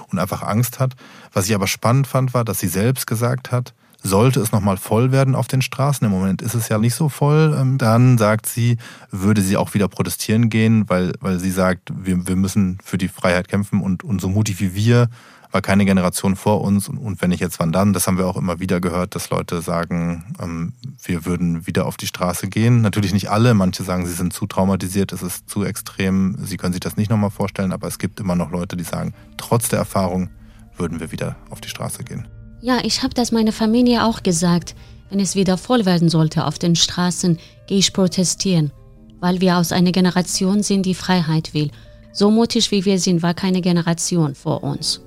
und 0.10 0.20
einfach 0.20 0.44
Angst 0.44 0.80
hat. 0.80 0.96
Was 1.34 1.48
ich 1.48 1.56
aber 1.56 1.68
spannend 1.68 2.08
fand, 2.08 2.34
war, 2.34 2.46
dass 2.46 2.60
sie 2.60 2.68
selbst 2.68 3.08
gesagt 3.08 3.52
hat, 3.52 3.74
sollte 4.02 4.40
es 4.40 4.52
nochmal 4.52 4.78
voll 4.78 5.12
werden 5.12 5.36
auf 5.36 5.48
den 5.48 5.62
Straßen, 5.62 6.06
im 6.06 6.12
Moment 6.12 6.42
ist 6.42 6.56
es 6.56 6.70
ja 6.70 6.78
nicht 6.78 6.96
so 6.96 7.10
voll, 7.10 7.56
ähm, 7.60 7.78
dann 7.78 8.18
sagt 8.18 8.46
sie, 8.46 8.78
würde 9.12 9.42
sie 9.42 9.58
auch 9.58 9.74
wieder 9.74 9.88
protestieren 9.88 10.50
gehen, 10.50 10.90
weil, 10.90 11.14
weil 11.20 11.40
sie 11.40 11.52
sagt, 11.52 11.92
wir, 11.94 12.28
wir 12.28 12.36
müssen 12.36 12.78
für 12.84 12.98
die 12.98 13.10
Freiheit 13.10 13.48
kämpfen 13.48 13.82
und, 13.82 14.04
und 14.04 14.22
so 14.22 14.30
mutig 14.30 14.60
wie 14.60 14.74
wir 14.74 15.10
war 15.52 15.62
keine 15.62 15.86
Generation 15.86 16.36
vor 16.36 16.62
uns 16.62 16.88
und, 16.88 16.98
und 16.98 17.22
wenn 17.22 17.30
nicht 17.30 17.40
jetzt, 17.40 17.60
wann 17.60 17.72
dann? 17.72 17.94
Das 17.94 18.08
haben 18.08 18.18
wir 18.18 18.28
auch 18.28 18.38
immer 18.38 18.60
wieder 18.60 18.80
gehört, 18.80 19.16
dass 19.16 19.30
Leute 19.30 19.62
sagen, 19.62 20.36
ähm, 20.40 20.74
wir 21.04 21.26
würden 21.26 21.66
wieder 21.66 21.86
auf 21.86 21.98
die 21.98 22.08
Straße 22.08 22.48
gehen. 22.48 22.82
Natürlich 22.82 23.14
nicht 23.14 23.32
alle, 23.32 23.54
manche 23.54 23.84
sagen, 23.84 24.06
sie 24.06 24.14
sind 24.14 24.34
zu 24.34 24.46
traumatisiert, 24.46 25.12
es 25.12 25.24
ist 25.24 25.50
zu 25.50 25.64
extrem, 25.64 26.38
sie 26.40 26.58
können 26.58 26.74
sich 26.74 26.82
das 26.82 26.98
nicht 26.98 27.10
nochmal 27.10 27.32
vorstellen, 27.32 27.72
aber 27.72 27.88
es 27.88 27.98
gibt 27.98 28.20
immer 28.20 28.36
noch 28.36 28.52
Leute, 28.52 28.78
die 28.78 28.84
sagen, 28.84 29.14
trotz 29.38 29.70
der 29.70 29.80
Erfahrung 29.80 30.30
würden 30.78 31.00
wir 31.00 31.12
wieder 31.12 31.36
auf 31.50 31.62
die 31.62 31.70
Straße 31.70 32.04
gehen. 32.04 32.28
Ja, 32.62 32.80
ich 32.84 33.04
habe 33.04 33.14
das 33.14 33.32
meiner 33.32 33.54
Familie 33.54 34.04
auch 34.04 34.22
gesagt. 34.24 34.76
Wenn 35.10 35.20
es 35.20 35.36
wieder 35.36 35.58
voll 35.58 35.86
werden 35.86 36.10
sollte 36.10 36.46
auf 36.46 36.60
den 36.60 36.76
Straßen, 36.76 37.40
gehe 37.68 37.80
ich 37.80 37.94
protestieren, 37.94 38.72
weil 39.20 39.42
wir 39.42 39.58
aus 39.58 39.72
einer 39.72 39.92
Generation 39.92 40.62
sind, 40.62 40.86
die 40.86 40.94
Freiheit 40.94 41.54
will. 41.54 41.72
So 42.12 42.30
mutig 42.30 42.70
wie 42.72 42.86
wir 42.86 43.00
sind, 43.00 43.24
war 43.24 43.34
keine 43.34 43.62
Generation 43.62 44.36
vor 44.36 44.64
uns. 44.64 45.02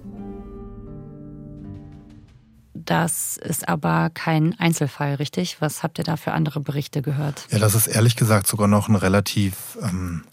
Das 2.74 3.36
ist 3.36 3.68
aber 3.68 4.10
kein 4.10 4.58
Einzelfall, 4.58 5.14
richtig? 5.14 5.58
Was 5.60 5.82
habt 5.82 5.98
ihr 5.98 6.04
da 6.04 6.16
für 6.16 6.32
andere 6.32 6.58
Berichte 6.60 7.00
gehört? 7.00 7.46
Ja, 7.50 7.58
das 7.58 7.74
ist 7.74 7.86
ehrlich 7.86 8.16
gesagt 8.16 8.48
sogar 8.48 8.66
noch 8.66 8.88
ein 8.88 8.96
relativ 8.96 9.78
ähm, 9.82 10.24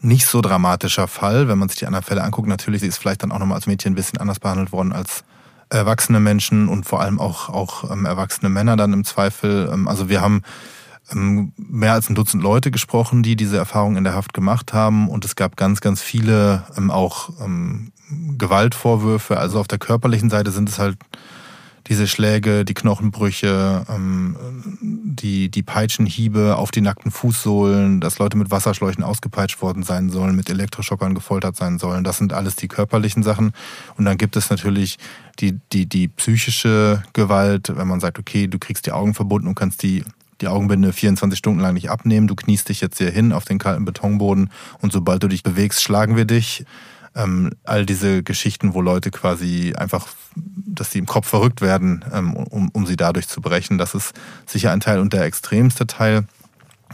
nicht 0.00 0.26
so 0.26 0.40
dramatischer 0.40 1.06
Fall, 1.06 1.46
wenn 1.46 1.58
man 1.58 1.68
sich 1.68 1.78
die 1.78 1.86
anderen 1.86 2.04
Fälle 2.04 2.24
anguckt. 2.24 2.48
Natürlich 2.48 2.82
ist 2.82 2.98
vielleicht 2.98 3.22
dann 3.22 3.30
auch 3.30 3.38
nochmal 3.38 3.56
als 3.56 3.66
Mädchen 3.66 3.92
ein 3.92 3.96
bisschen 3.96 4.18
anders 4.18 4.40
behandelt 4.40 4.72
worden 4.72 4.92
als 4.92 5.24
erwachsene 5.72 6.20
Menschen 6.20 6.68
und 6.68 6.86
vor 6.86 7.00
allem 7.00 7.20
auch, 7.20 7.48
auch 7.48 7.90
ähm, 7.90 8.04
erwachsene 8.04 8.48
Männer 8.48 8.76
dann 8.76 8.92
im 8.92 9.04
Zweifel. 9.04 9.70
Ähm, 9.72 9.88
also 9.88 10.08
wir 10.08 10.20
haben 10.20 10.42
ähm, 11.10 11.52
mehr 11.56 11.92
als 11.92 12.08
ein 12.08 12.14
Dutzend 12.14 12.42
Leute 12.42 12.70
gesprochen, 12.70 13.22
die 13.22 13.36
diese 13.36 13.56
Erfahrung 13.56 13.96
in 13.96 14.04
der 14.04 14.14
Haft 14.14 14.34
gemacht 14.34 14.72
haben 14.72 15.08
und 15.08 15.24
es 15.24 15.36
gab 15.36 15.56
ganz, 15.56 15.80
ganz 15.80 16.00
viele 16.00 16.64
ähm, 16.76 16.90
auch 16.90 17.30
ähm, 17.40 17.92
Gewaltvorwürfe. 18.38 19.38
Also 19.38 19.58
auf 19.58 19.68
der 19.68 19.78
körperlichen 19.78 20.30
Seite 20.30 20.50
sind 20.50 20.68
es 20.68 20.78
halt 20.78 20.96
diese 21.88 22.06
Schläge, 22.06 22.64
die 22.64 22.74
Knochenbrüche, 22.74 23.84
ähm, 23.88 24.36
die, 24.80 25.50
die 25.50 25.62
Peitschenhiebe 25.62 26.56
auf 26.56 26.70
die 26.70 26.80
nackten 26.80 27.10
Fußsohlen, 27.10 28.00
dass 28.00 28.18
Leute 28.18 28.36
mit 28.36 28.50
Wasserschläuchen 28.50 29.04
ausgepeitscht 29.04 29.60
worden 29.62 29.82
sein 29.82 30.10
sollen, 30.10 30.36
mit 30.36 30.48
Elektroschockern 30.48 31.14
gefoltert 31.14 31.56
sein 31.56 31.78
sollen. 31.78 32.04
Das 32.04 32.18
sind 32.18 32.32
alles 32.32 32.56
die 32.56 32.68
körperlichen 32.68 33.22
Sachen. 33.22 33.52
Und 33.96 34.04
dann 34.04 34.18
gibt 34.18 34.36
es 34.36 34.50
natürlich 34.50 34.98
die, 35.40 35.58
die, 35.72 35.86
die 35.86 36.08
psychische 36.08 37.02
Gewalt, 37.12 37.72
wenn 37.76 37.88
man 37.88 38.00
sagt, 38.00 38.18
okay, 38.18 38.46
du 38.46 38.58
kriegst 38.58 38.86
die 38.86 38.92
Augen 38.92 39.14
verbunden 39.14 39.48
und 39.48 39.54
kannst 39.54 39.82
die 39.82 40.04
die 40.40 40.48
Augenbinde 40.48 40.92
24 40.92 41.38
Stunden 41.38 41.60
lang 41.60 41.74
nicht 41.74 41.88
abnehmen. 41.88 42.26
Du 42.26 42.34
kniest 42.34 42.68
dich 42.68 42.80
jetzt 42.80 42.98
hier 42.98 43.10
hin 43.10 43.32
auf 43.32 43.44
den 43.44 43.58
kalten 43.58 43.84
Betonboden 43.84 44.50
und 44.80 44.92
sobald 44.92 45.22
du 45.22 45.28
dich 45.28 45.44
bewegst, 45.44 45.80
schlagen 45.82 46.16
wir 46.16 46.24
dich 46.24 46.64
ähm, 47.14 47.50
all 47.64 47.86
diese 47.86 48.22
Geschichten, 48.22 48.74
wo 48.74 48.80
Leute 48.80 49.10
quasi 49.10 49.74
einfach, 49.76 50.08
dass 50.34 50.90
sie 50.90 50.98
im 50.98 51.06
Kopf 51.06 51.28
verrückt 51.28 51.60
werden, 51.60 52.04
ähm, 52.12 52.34
um, 52.34 52.68
um 52.70 52.86
sie 52.86 52.96
dadurch 52.96 53.28
zu 53.28 53.40
brechen. 53.40 53.78
Das 53.78 53.94
ist 53.94 54.12
sicher 54.46 54.72
ein 54.72 54.80
Teil. 54.80 54.98
Und 54.98 55.12
der 55.12 55.24
extremste 55.24 55.86
Teil 55.86 56.26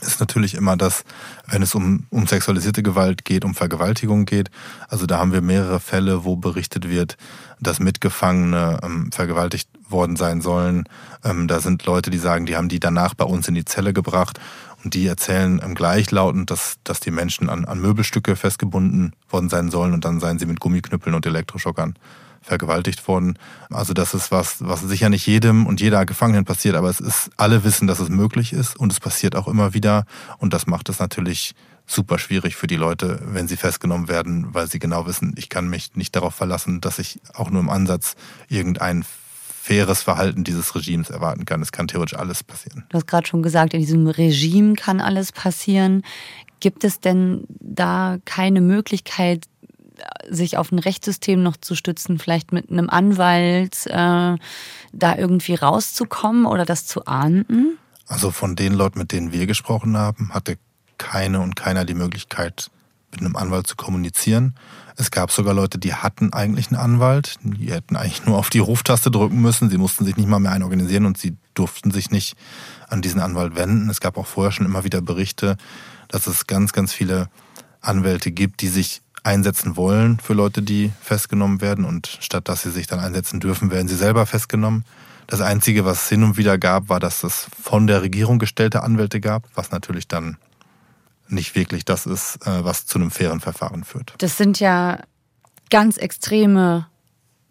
ist 0.00 0.20
natürlich 0.20 0.54
immer 0.54 0.76
das, 0.76 1.04
wenn 1.46 1.62
es 1.62 1.74
um, 1.74 2.06
um 2.10 2.26
sexualisierte 2.26 2.82
Gewalt 2.82 3.24
geht, 3.24 3.44
um 3.44 3.54
Vergewaltigung 3.54 4.24
geht. 4.24 4.50
Also 4.88 5.06
da 5.06 5.18
haben 5.18 5.32
wir 5.32 5.40
mehrere 5.40 5.80
Fälle, 5.80 6.24
wo 6.24 6.36
berichtet 6.36 6.88
wird, 6.88 7.16
dass 7.60 7.80
Mitgefangene 7.80 8.80
ähm, 8.82 9.10
vergewaltigt 9.12 9.68
worden 9.88 10.16
sein 10.16 10.40
sollen. 10.40 10.88
Ähm, 11.24 11.48
da 11.48 11.60
sind 11.60 11.84
Leute, 11.86 12.10
die 12.10 12.18
sagen, 12.18 12.46
die 12.46 12.56
haben 12.56 12.68
die 12.68 12.80
danach 12.80 13.14
bei 13.14 13.24
uns 13.24 13.48
in 13.48 13.54
die 13.54 13.64
Zelle 13.64 13.92
gebracht 13.92 14.38
und 14.84 14.94
die 14.94 15.06
erzählen 15.06 15.74
gleichlautend, 15.74 16.50
dass, 16.50 16.76
dass 16.84 17.00
die 17.00 17.10
Menschen 17.10 17.48
an, 17.48 17.64
an 17.64 17.80
Möbelstücke 17.80 18.36
festgebunden 18.36 19.12
worden 19.28 19.48
sein 19.48 19.70
sollen 19.70 19.92
und 19.92 20.04
dann 20.04 20.20
seien 20.20 20.38
sie 20.38 20.46
mit 20.46 20.60
Gummiknüppeln 20.60 21.14
und 21.14 21.26
Elektroschockern 21.26 21.94
vergewaltigt 22.40 23.06
worden. 23.08 23.38
Also 23.70 23.92
das 23.92 24.14
ist 24.14 24.30
was, 24.30 24.66
was 24.66 24.80
sicher 24.82 25.08
nicht 25.08 25.26
jedem 25.26 25.66
und 25.66 25.80
jeder 25.80 26.06
Gefangenen 26.06 26.44
passiert, 26.44 26.76
aber 26.76 26.88
es 26.88 27.00
ist, 27.00 27.30
alle 27.36 27.64
wissen, 27.64 27.86
dass 27.86 28.00
es 28.00 28.08
möglich 28.08 28.52
ist 28.52 28.76
und 28.76 28.92
es 28.92 29.00
passiert 29.00 29.36
auch 29.36 29.48
immer 29.48 29.74
wieder 29.74 30.04
und 30.38 30.52
das 30.52 30.66
macht 30.66 30.88
es 30.88 30.98
natürlich 30.98 31.54
super 31.86 32.18
schwierig 32.18 32.54
für 32.54 32.66
die 32.66 32.76
Leute, 32.76 33.20
wenn 33.24 33.48
sie 33.48 33.56
festgenommen 33.56 34.08
werden, 34.08 34.54
weil 34.54 34.68
sie 34.68 34.78
genau 34.78 35.06
wissen, 35.06 35.34
ich 35.36 35.48
kann 35.48 35.68
mich 35.68 35.96
nicht 35.96 36.14
darauf 36.14 36.34
verlassen, 36.34 36.80
dass 36.80 36.98
ich 36.98 37.20
auch 37.34 37.50
nur 37.50 37.62
im 37.62 37.70
Ansatz 37.70 38.14
irgendeinen 38.48 39.04
faires 39.68 40.02
Verhalten 40.02 40.44
dieses 40.44 40.74
Regimes 40.74 41.10
erwarten 41.10 41.44
kann. 41.44 41.60
Es 41.60 41.72
kann 41.72 41.88
theoretisch 41.88 42.18
alles 42.18 42.42
passieren. 42.42 42.84
Du 42.88 42.96
hast 42.96 43.06
gerade 43.06 43.26
schon 43.26 43.42
gesagt, 43.42 43.74
in 43.74 43.80
diesem 43.80 44.06
Regime 44.06 44.74
kann 44.74 45.02
alles 45.02 45.30
passieren. 45.30 46.02
Gibt 46.60 46.84
es 46.84 47.00
denn 47.00 47.44
da 47.48 48.16
keine 48.24 48.62
Möglichkeit, 48.62 49.44
sich 50.30 50.56
auf 50.56 50.72
ein 50.72 50.78
Rechtssystem 50.78 51.42
noch 51.42 51.58
zu 51.58 51.74
stützen, 51.74 52.18
vielleicht 52.18 52.50
mit 52.50 52.70
einem 52.70 52.88
Anwalt 52.88 53.86
äh, 53.86 53.90
da 53.90 55.16
irgendwie 55.16 55.54
rauszukommen 55.54 56.46
oder 56.46 56.64
das 56.64 56.86
zu 56.86 57.04
ahnden? 57.04 57.76
Also 58.06 58.30
von 58.30 58.56
den 58.56 58.72
Leuten, 58.72 58.98
mit 58.98 59.12
denen 59.12 59.32
wir 59.32 59.46
gesprochen 59.46 59.98
haben, 59.98 60.32
hatte 60.32 60.56
keine 60.96 61.40
und 61.40 61.56
keiner 61.56 61.84
die 61.84 61.94
Möglichkeit, 61.94 62.70
mit 63.10 63.20
einem 63.20 63.36
Anwalt 63.36 63.66
zu 63.66 63.76
kommunizieren. 63.76 64.54
Es 65.00 65.12
gab 65.12 65.30
sogar 65.30 65.54
Leute, 65.54 65.78
die 65.78 65.94
hatten 65.94 66.32
eigentlich 66.32 66.72
einen 66.72 66.80
Anwalt. 66.80 67.36
Die 67.42 67.70
hätten 67.70 67.94
eigentlich 67.94 68.26
nur 68.26 68.36
auf 68.36 68.50
die 68.50 68.58
Ruftaste 68.58 69.12
drücken 69.12 69.40
müssen. 69.40 69.70
Sie 69.70 69.78
mussten 69.78 70.04
sich 70.04 70.16
nicht 70.16 70.28
mal 70.28 70.40
mehr 70.40 70.50
einen 70.50 70.64
organisieren 70.64 71.06
und 71.06 71.16
sie 71.16 71.36
durften 71.54 71.92
sich 71.92 72.10
nicht 72.10 72.36
an 72.88 73.00
diesen 73.00 73.20
Anwalt 73.20 73.54
wenden. 73.54 73.88
Es 73.90 74.00
gab 74.00 74.16
auch 74.16 74.26
vorher 74.26 74.50
schon 74.50 74.66
immer 74.66 74.82
wieder 74.82 75.00
Berichte, 75.00 75.56
dass 76.08 76.26
es 76.26 76.48
ganz, 76.48 76.72
ganz 76.72 76.92
viele 76.92 77.28
Anwälte 77.80 78.32
gibt, 78.32 78.60
die 78.60 78.66
sich 78.66 79.00
einsetzen 79.22 79.76
wollen 79.76 80.18
für 80.18 80.34
Leute, 80.34 80.62
die 80.62 80.90
festgenommen 81.00 81.60
werden. 81.60 81.84
Und 81.84 82.18
statt 82.20 82.48
dass 82.48 82.62
sie 82.62 82.72
sich 82.72 82.88
dann 82.88 82.98
einsetzen 82.98 83.38
dürfen, 83.38 83.70
werden 83.70 83.86
sie 83.86 83.94
selber 83.94 84.26
festgenommen. 84.26 84.84
Das 85.28 85.40
Einzige, 85.40 85.84
was 85.84 86.02
es 86.02 86.08
hin 86.08 86.24
und 86.24 86.38
wieder 86.38 86.58
gab, 86.58 86.88
war, 86.88 86.98
dass 86.98 87.22
es 87.22 87.46
von 87.62 87.86
der 87.86 88.02
Regierung 88.02 88.40
gestellte 88.40 88.82
Anwälte 88.82 89.20
gab, 89.20 89.44
was 89.54 89.70
natürlich 89.70 90.08
dann 90.08 90.38
nicht 91.28 91.54
wirklich 91.54 91.84
das 91.84 92.06
ist, 92.06 92.46
äh, 92.46 92.64
was 92.64 92.86
zu 92.86 92.98
einem 92.98 93.10
fairen 93.10 93.40
Verfahren 93.40 93.84
führt. 93.84 94.14
Das 94.18 94.36
sind 94.36 94.60
ja 94.60 94.98
ganz 95.70 95.96
extreme 95.96 96.86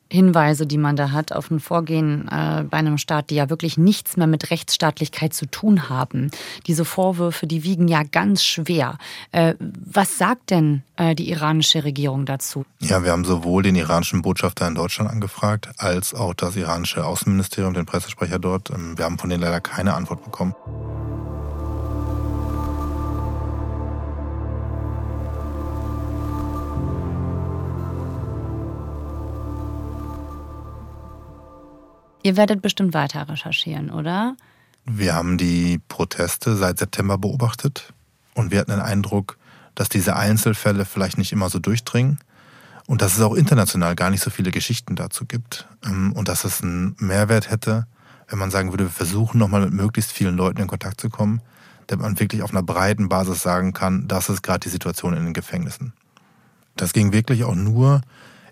Hinweise, 0.09 0.65
die 0.65 0.77
man 0.77 0.95
da 0.95 1.11
hat 1.11 1.33
auf 1.33 1.51
ein 1.51 1.59
Vorgehen 1.59 2.27
äh, 2.29 2.63
bei 2.63 2.77
einem 2.77 2.97
Staat, 2.97 3.29
die 3.29 3.35
ja 3.35 3.49
wirklich 3.49 3.77
nichts 3.77 4.15
mehr 4.15 4.27
mit 4.27 4.51
Rechtsstaatlichkeit 4.51 5.33
zu 5.33 5.45
tun 5.47 5.89
haben. 5.89 6.31
Diese 6.65 6.85
Vorwürfe, 6.85 7.45
die 7.45 7.63
wiegen 7.63 7.87
ja 7.87 8.03
ganz 8.03 8.43
schwer. 8.43 8.97
Äh, 9.31 9.55
was 9.59 10.17
sagt 10.17 10.51
denn 10.51 10.83
äh, 10.95 11.13
die 11.13 11.29
iranische 11.29 11.83
Regierung 11.83 12.25
dazu? 12.25 12.65
Ja, 12.79 13.03
wir 13.03 13.11
haben 13.11 13.25
sowohl 13.25 13.63
den 13.63 13.75
iranischen 13.75 14.21
Botschafter 14.21 14.67
in 14.67 14.75
Deutschland 14.75 15.11
angefragt, 15.11 15.69
als 15.77 16.13
auch 16.13 16.33
das 16.33 16.55
iranische 16.55 17.05
Außenministerium, 17.05 17.73
den 17.73 17.85
Pressesprecher 17.85 18.39
dort. 18.39 18.69
Ähm, 18.69 18.97
wir 18.97 19.03
haben 19.03 19.19
von 19.19 19.29
denen 19.29 19.43
leider 19.43 19.59
keine 19.59 19.93
Antwort 19.93 20.23
bekommen. 20.23 20.55
Ihr 32.27 32.35
werdet 32.35 32.61
bestimmt 32.61 32.93
weiter 32.93 33.29
recherchieren, 33.29 33.89
oder? 33.89 34.35
Wir 34.83 35.15
haben 35.15 35.37
die 35.37 35.79
Proteste 35.87 36.57
seit 36.57 36.77
September 36.77 37.17
beobachtet 37.17 37.93
und 38.33 38.51
wir 38.51 38.59
hatten 38.59 38.71
den 38.71 38.81
Eindruck, 38.81 39.37
dass 39.75 39.87
diese 39.87 40.17
Einzelfälle 40.17 40.83
vielleicht 40.83 41.17
nicht 41.17 41.31
immer 41.31 41.49
so 41.49 41.59
durchdringen 41.59 42.19
und 42.85 43.01
dass 43.01 43.15
es 43.15 43.21
auch 43.21 43.33
international 43.33 43.95
gar 43.95 44.09
nicht 44.09 44.21
so 44.21 44.29
viele 44.29 44.51
Geschichten 44.51 44.97
dazu 44.97 45.23
gibt 45.23 45.69
ähm, 45.85 46.11
und 46.11 46.27
dass 46.27 46.43
es 46.43 46.61
einen 46.61 46.97
Mehrwert 46.99 47.49
hätte, 47.49 47.87
wenn 48.27 48.39
man 48.39 48.51
sagen 48.51 48.73
würde, 48.73 48.83
wir 48.83 48.91
versuchen 48.91 49.37
nochmal 49.37 49.61
mit 49.61 49.71
möglichst 49.71 50.11
vielen 50.11 50.35
Leuten 50.35 50.59
in 50.59 50.67
Kontakt 50.67 50.99
zu 50.99 51.09
kommen, 51.09 51.41
damit 51.87 52.03
man 52.03 52.19
wirklich 52.19 52.41
auf 52.41 52.51
einer 52.51 52.61
breiten 52.61 53.07
Basis 53.07 53.41
sagen 53.41 53.71
kann, 53.71 54.09
das 54.09 54.27
ist 54.27 54.43
gerade 54.43 54.59
die 54.59 54.69
Situation 54.69 55.15
in 55.15 55.23
den 55.23 55.33
Gefängnissen. 55.33 55.93
Das 56.75 56.91
ging 56.91 57.13
wirklich 57.13 57.45
auch 57.45 57.55
nur, 57.55 58.01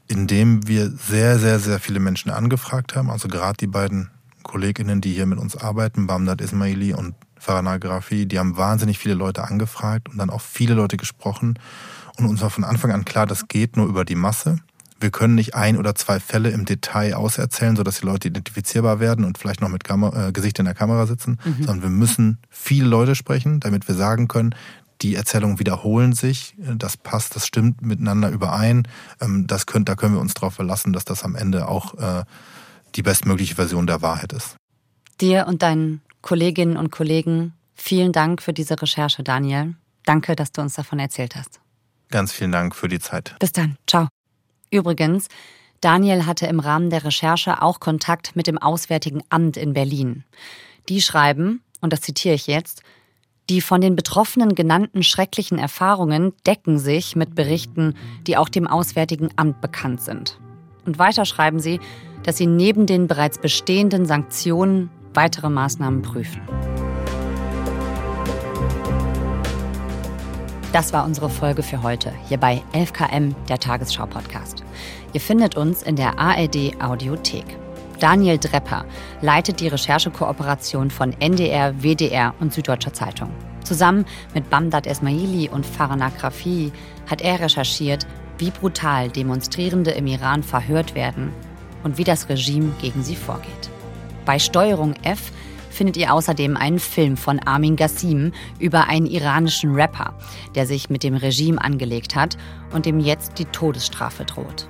indem 0.08 0.68
wir 0.68 0.92
sehr, 0.92 1.40
sehr, 1.40 1.60
sehr 1.60 1.80
viele 1.80 2.00
Menschen 2.00 2.32
angefragt 2.32 2.96
haben. 2.96 3.10
Also 3.10 3.28
gerade 3.28 3.58
die 3.58 3.68
beiden 3.68 4.10
Kolleginnen, 4.44 5.02
die 5.02 5.14
hier 5.14 5.26
mit 5.26 5.40
uns 5.40 5.58
arbeiten, 5.58 6.08
Bamdad 6.08 6.42
Ismaili 6.42 6.94
und 6.94 7.16
Farana 7.38 7.78
Grafi, 7.78 8.26
die 8.26 8.40
haben 8.40 8.58
wahnsinnig 8.58 8.98
viele 8.98 9.16
Leute 9.16 9.44
angefragt 9.44 10.10
und 10.10 10.18
dann 10.18 10.30
auch 10.30 10.42
viele 10.42 10.74
Leute 10.74 10.98
gesprochen. 10.98 11.60
Und 12.18 12.26
uns 12.26 12.42
war 12.42 12.50
von 12.50 12.64
Anfang 12.64 12.92
an 12.92 13.06
klar, 13.06 13.26
das 13.26 13.48
geht 13.48 13.78
nur 13.78 13.88
über 13.88 14.06
die 14.06 14.16
Masse. 14.16 14.60
Wir 15.00 15.12
können 15.12 15.36
nicht 15.36 15.56
ein 15.56 15.78
oder 15.78 15.94
zwei 15.94 16.20
Fälle 16.20 16.50
im 16.52 16.66
Detail 16.66 17.16
auserzählen, 17.16 17.76
sodass 17.76 18.00
die 18.00 18.06
Leute 18.06 18.30
identifizierbar 18.30 19.00
werden 19.00 19.26
und 19.26 19.38
vielleicht 19.38 19.62
noch 19.62 19.70
mit 19.70 19.84
Kamera, 19.84 20.30
äh, 20.30 20.32
Gesicht 20.32 20.58
in 20.58 20.66
der 20.66 20.74
Kamera 20.74 21.06
sitzen, 21.06 21.38
mhm. 21.44 21.66
sondern 21.66 21.82
wir 21.82 21.90
müssen 21.90 22.38
viele 22.50 22.88
Leute 22.88 23.16
sprechen, 23.16 23.60
damit 23.60 23.88
wir 23.88 23.96
sagen 23.96 24.28
können, 24.28 24.56
die 25.02 25.16
Erzählungen 25.16 25.60
wiederholen 25.60 26.14
sich, 26.14 26.56
das 26.58 26.98
passt, 26.98 27.36
das 27.36 27.46
stimmt 27.46 27.82
miteinander 27.82 28.30
überein. 28.30 28.88
Ähm, 29.22 29.46
das 29.48 29.66
könnt, 29.66 29.90
da 29.90 29.96
können 29.96 30.16
wir 30.16 30.22
uns 30.22 30.34
darauf 30.34 30.56
verlassen, 30.56 30.94
dass 30.94 31.06
das 31.06 31.24
am 31.24 31.36
Ende 31.36 31.68
auch 31.68 31.96
äh, 31.96 32.24
die 32.96 33.02
bestmögliche 33.02 33.56
Version 33.56 33.88
der 33.88 34.02
Wahrheit 34.02 34.34
ist. 34.34 34.56
Dir 35.22 35.48
und 35.48 35.62
deinen 35.62 36.02
Kolleginnen 36.22 36.78
und 36.78 36.92
Kollegen 36.92 37.54
vielen 37.74 38.12
Dank 38.12 38.42
für 38.42 38.54
diese 38.54 38.82
Recherche, 38.82 39.24
Daniel. 39.24 39.76
Danke, 40.06 40.36
dass 40.36 40.52
du 40.52 40.62
uns 40.62 40.76
davon 40.76 41.00
erzählt 41.00 41.36
hast. 41.36 41.60
Ganz 42.10 42.32
vielen 42.32 42.52
Dank 42.52 42.76
für 42.76 42.88
die 42.88 43.00
Zeit. 43.00 43.36
Bis 43.40 43.52
dann. 43.52 43.78
Ciao. 43.88 44.08
Übrigens, 44.72 45.28
Daniel 45.82 46.26
hatte 46.26 46.48
im 46.48 46.60
Rahmen 46.60 46.90
der 46.90 47.04
Recherche 47.04 47.62
auch 47.62 47.80
Kontakt 47.80 48.36
mit 48.36 48.48
dem 48.48 48.58
Auswärtigen 48.58 49.22
Amt 49.30 49.58
in 49.58 49.74
Berlin. 49.74 50.24
Die 50.90 51.02
schreiben, 51.02 51.62
und 51.82 51.94
das 51.94 52.02
zitiere 52.02 52.36
ich 52.36 52.48
jetzt, 52.48 52.82
die 53.50 53.62
von 53.62 53.82
den 53.82 53.96
Betroffenen 53.96 54.56
genannten 54.56 55.04
schrecklichen 55.04 55.58
Erfahrungen 55.58 56.34
decken 56.48 56.80
sich 56.80 57.16
mit 57.16 57.36
Berichten, 57.36 57.96
die 58.28 58.38
auch 58.38 58.50
dem 58.50 58.68
Auswärtigen 58.68 59.30
Amt 59.36 59.62
bekannt 59.62 60.02
sind. 60.02 60.40
Und 60.86 61.00
weiter 61.00 61.26
schreiben 61.26 61.60
sie, 61.60 61.80
dass 62.24 62.38
sie 62.38 62.48
neben 62.48 62.86
den 62.86 63.08
bereits 63.08 63.38
bestehenden 63.38 64.06
Sanktionen 64.06 64.90
weitere 65.14 65.50
Maßnahmen 65.50 66.02
prüfen. 66.02 66.42
Das 70.74 70.92
war 70.92 71.06
unsere 71.06 71.30
Folge 71.30 71.64
für 71.64 71.84
heute, 71.84 72.12
hier 72.28 72.38
bei 72.38 72.62
11KM, 72.74 73.34
der 73.48 73.60
Tagesschau-Podcast. 73.60 74.64
Ihr 75.14 75.22
findet 75.22 75.56
uns 75.56 75.84
in 75.84 75.96
der 75.96 76.20
ARD 76.20 76.82
Audiothek. 76.82 77.46
Daniel 78.00 78.38
Drepper 78.38 78.86
leitet 79.22 79.60
die 79.60 79.68
Recherchekooperation 79.68 80.92
von 80.92 81.14
NDR, 81.20 81.74
WDR 81.82 82.34
und 82.40 82.54
Süddeutscher 82.54 82.94
Zeitung. 82.94 83.32
Zusammen 83.64 84.06
mit 84.34 84.50
Bamdad 84.50 84.86
Esmaili 84.86 85.50
und 85.50 85.66
Farana 85.66 86.10
Krafi 86.10 86.72
hat 87.10 87.22
er 87.22 87.40
recherchiert, 87.40 88.06
wie 88.38 88.52
brutal 88.52 89.10
Demonstrierende 89.10 89.92
im 89.92 90.08
Iran 90.08 90.44
verhört 90.44 90.94
werden 90.94 91.34
und 91.84 91.98
wie 91.98 92.04
das 92.04 92.30
Regime 92.30 92.74
gegen 92.82 93.04
sie 93.04 93.16
vorgeht. 93.16 93.70
Bei 94.26 94.40
Steuerung 94.40 94.94
F 95.04 95.32
findet 95.70 95.98
ihr 95.98 96.14
außerdem 96.14 96.58
einen 96.58 96.80
Film 96.80 97.18
von 97.18 97.40
Armin 97.40 97.76
Gassim 97.76 98.32
über 98.60 98.88
einen 98.88 99.06
iranischen 99.06 99.76
Rapper, 99.76 100.14
der 100.56 100.66
sich 100.66 100.90
mit 100.90 101.04
dem 101.04 101.16
Regime 101.16 101.62
angelegt 101.62 102.16
hat 102.16 102.38
und 102.74 102.86
dem 102.86 103.00
jetzt 103.00 103.38
die 103.40 103.46
Todesstrafe 103.46 104.26
droht. 104.26 104.68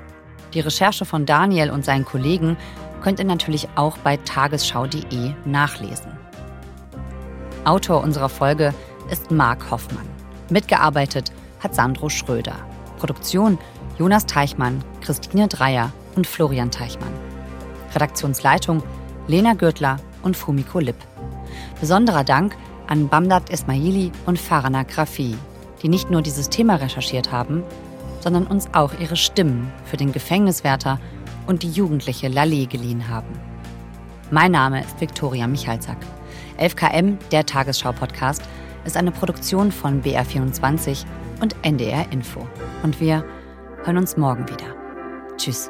Die 0.53 0.61
Recherche 0.61 1.05
von 1.05 1.25
Daniel 1.25 1.69
und 1.69 1.85
seinen 1.85 2.05
Kollegen 2.05 2.57
könnt 3.05 3.19
ihr 3.19 3.25
natürlich 3.25 3.69
auch 3.75 3.99
bei 3.99 4.17
tagesschau.de 4.17 5.33
nachlesen. 5.45 6.11
Autor 7.63 8.01
unserer 8.01 8.29
Folge 8.29 8.73
ist 9.11 9.29
Marc 9.29 9.69
Hoffmann. 9.69 10.07
Mitgearbeitet 10.49 11.31
hat 11.59 11.75
Sandro 11.75 12.09
Schröder. 12.09 12.55
Produktion 12.97 13.59
Jonas 13.99 14.25
Teichmann, 14.25 14.83
Christine 15.01 15.47
Dreier 15.47 15.91
und 16.15 16.25
Florian 16.25 16.71
Teichmann. 16.71 17.13
Redaktionsleitung 17.93 18.81
Lena 19.27 19.53
Gürtler 19.53 19.97
und 20.23 20.35
Fumiko 20.35 20.79
Lipp. 20.79 20.97
Besonderer 21.79 22.23
Dank 22.23 22.57
an 22.87 23.07
Bamdad 23.07 23.51
Ismaili 23.51 24.11
und 24.25 24.39
Farana 24.39 24.81
Grafi, 24.81 25.37
die 25.83 25.89
nicht 25.89 26.09
nur 26.09 26.23
dieses 26.23 26.49
Thema 26.49 26.77
recherchiert 26.77 27.31
haben, 27.31 27.63
sondern 28.19 28.47
uns 28.47 28.67
auch 28.73 28.93
ihre 28.99 29.15
Stimmen 29.15 29.71
für 29.85 29.97
den 29.97 30.11
Gefängniswärter 30.11 30.99
und 31.47 31.63
die 31.63 31.71
jugendliche 31.71 32.27
Lali 32.27 32.65
geliehen 32.65 33.08
haben. 33.08 33.39
Mein 34.31 34.51
Name 34.51 34.81
ist 34.81 34.99
Viktoria 34.99 35.47
Michalzack. 35.47 35.97
11KM, 36.60 37.17
der 37.31 37.45
Tagesschau-Podcast, 37.45 38.41
ist 38.86 38.97
eine 38.97 39.12
Produktion 39.12 39.71
von 39.71 40.01
BR24 40.01 41.05
und 41.41 41.55
NDR 41.63 42.12
Info. 42.12 42.47
Und 42.84 42.99
wir 42.99 43.25
hören 43.84 43.97
uns 43.97 44.17
morgen 44.17 44.47
wieder. 44.47 44.75
Tschüss. 45.38 45.69